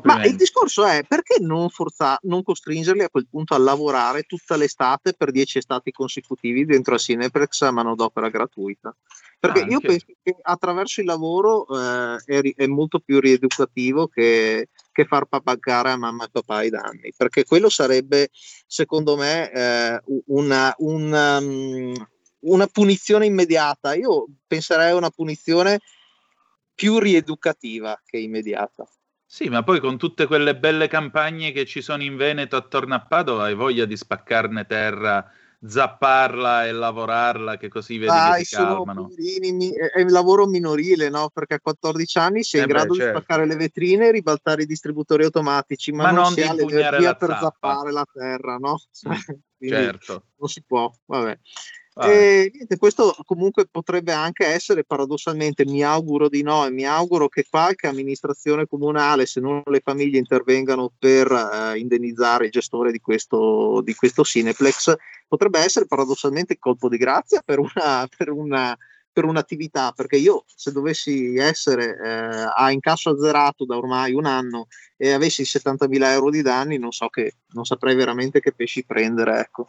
[0.04, 4.56] Ma il discorso è perché non, forza- non costringerli a quel punto a lavorare tutta
[4.56, 8.96] l'estate per 10 estati consecutivi dentro a Cineplex a manodopera gratuita?
[9.40, 9.88] Perché io Anche.
[9.88, 15.26] penso che attraverso il lavoro eh, è, ri- è molto più rieducativo che, che far
[15.26, 18.30] pagare a mamma e papà i danni, perché quello sarebbe,
[18.68, 21.94] secondo me, eh, una, una, um,
[22.40, 23.94] una punizione immediata.
[23.94, 25.80] Io penserei a una punizione
[26.76, 28.86] più rieducativa che immediata.
[29.32, 33.06] Sì, ma poi con tutte quelle belle campagne che ci sono in Veneto attorno a
[33.06, 35.24] Padova hai voglia di spaccarne terra
[35.64, 39.12] zapparla e lavorarla che così vedi Dai, che si calmano.
[39.12, 41.30] poverini, è il lavoro minorile, no?
[41.32, 43.04] Perché a 14 anni sei Eh in beh, grado certo.
[43.04, 46.54] di spaccare le vetrine e ribaltare i distributori automatici, ma, Ma non, non si ha
[46.54, 47.38] l'energia per zappa.
[47.40, 48.80] zappare la terra, no?
[49.60, 50.24] Quindi certo.
[50.38, 51.38] non si può, vabbè.
[52.00, 52.14] Vabbè.
[52.14, 57.28] E niente, questo comunque potrebbe anche essere paradossalmente, mi auguro di no, e mi auguro
[57.28, 63.00] che qualche amministrazione comunale, se non le famiglie, intervengano per eh, indennizzare il gestore di
[63.00, 64.96] questo, di questo Cineplex,
[65.28, 68.78] potrebbe essere paradossalmente il colpo di grazia per, una, per, una,
[69.12, 74.68] per un'attività, perché io se dovessi essere eh, a incasso azzerato da ormai un anno
[74.96, 79.38] e avessi 70.000 euro di danni, non so che, non saprei veramente che pesci prendere,
[79.38, 79.68] ecco.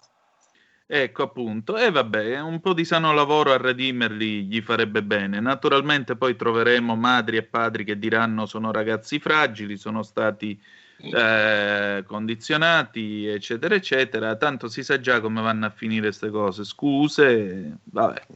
[0.92, 5.38] Ecco appunto, e vabbè, un po' di sano lavoro a redimerli gli farebbe bene.
[5.38, 10.60] Naturalmente poi troveremo madri e padri che diranno sono ragazzi fragili, sono stati
[10.96, 14.34] eh, condizionati, eccetera, eccetera.
[14.34, 16.64] Tanto si sa già come vanno a finire queste cose.
[16.64, 18.26] Scuse, vabbè.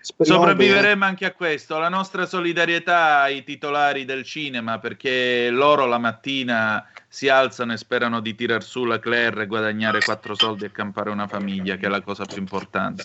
[0.00, 1.78] Speriamo Sopravviveremo anche a questo.
[1.78, 8.20] La nostra solidarietà ai titolari del cinema, perché loro la mattina si alzano e sperano
[8.20, 11.90] di tirar su la Claire e guadagnare quattro soldi e campare una famiglia, che è
[11.90, 13.04] la cosa più importante.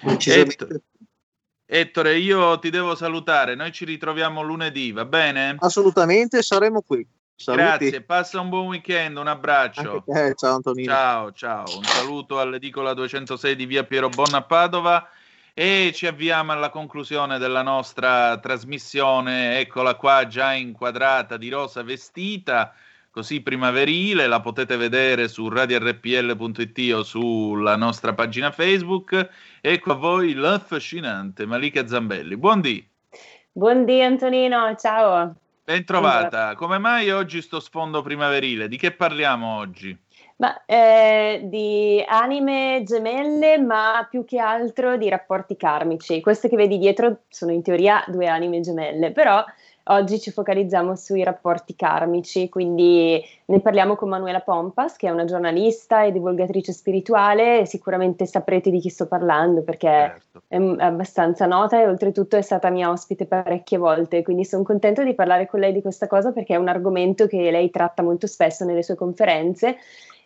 [0.00, 0.64] Decisamente.
[0.64, 0.82] Ett-
[1.66, 3.54] Ettore, io ti devo salutare.
[3.54, 5.56] Noi ci ritroviamo lunedì, va bene?
[5.58, 7.06] Assolutamente, saremo qui.
[7.34, 7.62] Saluti.
[7.62, 10.04] Grazie, passa un buon weekend, un abbraccio.
[10.06, 10.92] Te, ciao Antonino.
[10.92, 11.64] Ciao, ciao.
[11.76, 15.08] Un saluto all'edicola 206 di via Piero Bonna a Padova
[15.56, 19.60] e ci avviamo alla conclusione della nostra trasmissione.
[19.60, 22.74] Eccola qua già inquadrata di rosa vestita,
[23.10, 24.26] così primaverile.
[24.26, 29.28] La potete vedere su radiorpl.it o sulla nostra pagina Facebook.
[29.60, 32.36] Ecco a voi l'affascinante Malika Zambelli.
[32.36, 32.84] Buondì,
[33.52, 35.36] Buondì Antonino, ciao.
[35.62, 36.56] ben trovata.
[36.56, 38.66] Come mai oggi sto sfondo primaverile?
[38.66, 39.96] Di che parliamo oggi?
[40.36, 46.20] Ma eh, di anime gemelle, ma più che altro di rapporti karmici.
[46.20, 49.44] Queste che vedi dietro sono in teoria due anime gemelle, però
[49.84, 55.24] oggi ci focalizziamo sui rapporti karmici, quindi ne parliamo con Manuela Pompas, che è una
[55.24, 60.42] giornalista e divulgatrice spirituale, sicuramente saprete di chi sto parlando perché Certo.
[60.48, 65.14] è abbastanza nota e oltretutto è stata mia ospite parecchie volte, quindi sono contenta di
[65.14, 68.64] parlare con lei di questa cosa perché è un argomento che lei tratta molto spesso
[68.64, 69.76] nelle sue conferenze.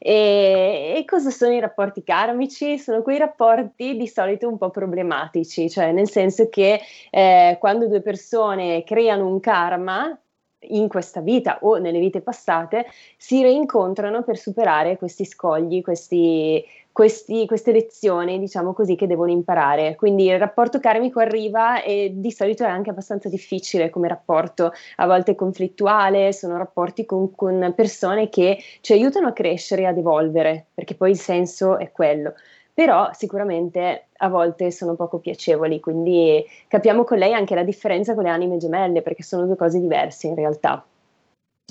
[0.00, 2.78] E, e cosa sono i rapporti karmici?
[2.78, 6.80] Sono quei rapporti di solito un po' problematici, cioè nel senso che
[7.10, 10.16] eh, quando due persone creano un karma
[10.60, 12.86] in questa vita o nelle vite passate
[13.16, 19.94] si reincontrano per superare questi scogli, questi, questi- queste lezioni, diciamo così, che devono imparare.
[19.94, 25.06] Quindi il rapporto karmico arriva e di solito è anche abbastanza difficile come rapporto, a
[25.06, 30.94] volte conflittuale, sono rapporti con, con persone che ci aiutano a crescere ad evolvere, perché
[30.94, 32.34] poi il senso è quello.
[32.78, 38.22] Però sicuramente a volte sono poco piacevoli, quindi capiamo con lei anche la differenza con
[38.22, 40.86] le anime gemelle, perché sono due cose diverse in realtà.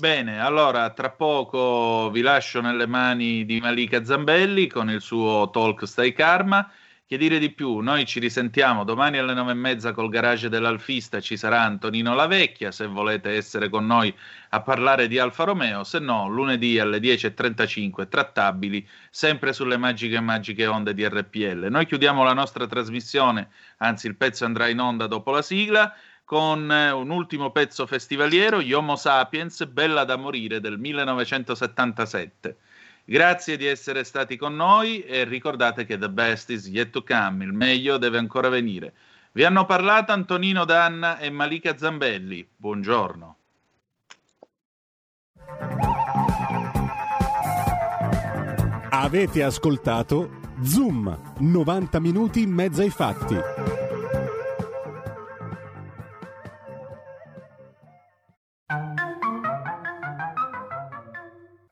[0.02, 5.88] Bene, allora tra poco vi lascio nelle mani di Malika Zambelli con il suo talk
[5.88, 6.70] Stai Karma.
[7.10, 7.78] Che dire di più?
[7.78, 11.22] Noi ci risentiamo domani alle nove e mezza col garage dell'Alfista.
[11.22, 12.70] Ci sarà Antonino Lavecchia.
[12.70, 14.14] Se volete essere con noi
[14.50, 20.68] a parlare di Alfa Romeo, se no, lunedì alle 10.35 trattabili, sempre sulle magiche magiche
[20.68, 21.68] onde di RPL.
[21.70, 26.70] Noi chiudiamo la nostra trasmissione, anzi, il pezzo andrà in onda dopo la sigla con
[26.70, 32.58] eh, un ultimo pezzo festivaliero, Gli Homo Sapiens, Bella da morire del 1977.
[33.10, 37.46] Grazie di essere stati con noi e ricordate che the best is yet to come,
[37.46, 38.94] il meglio deve ancora venire.
[39.32, 42.46] Vi hanno parlato Antonino Danna e Malika Zambelli.
[42.54, 43.38] Buongiorno.
[48.90, 53.77] Avete ascoltato Zoom, 90 minuti in mezzo ai fatti.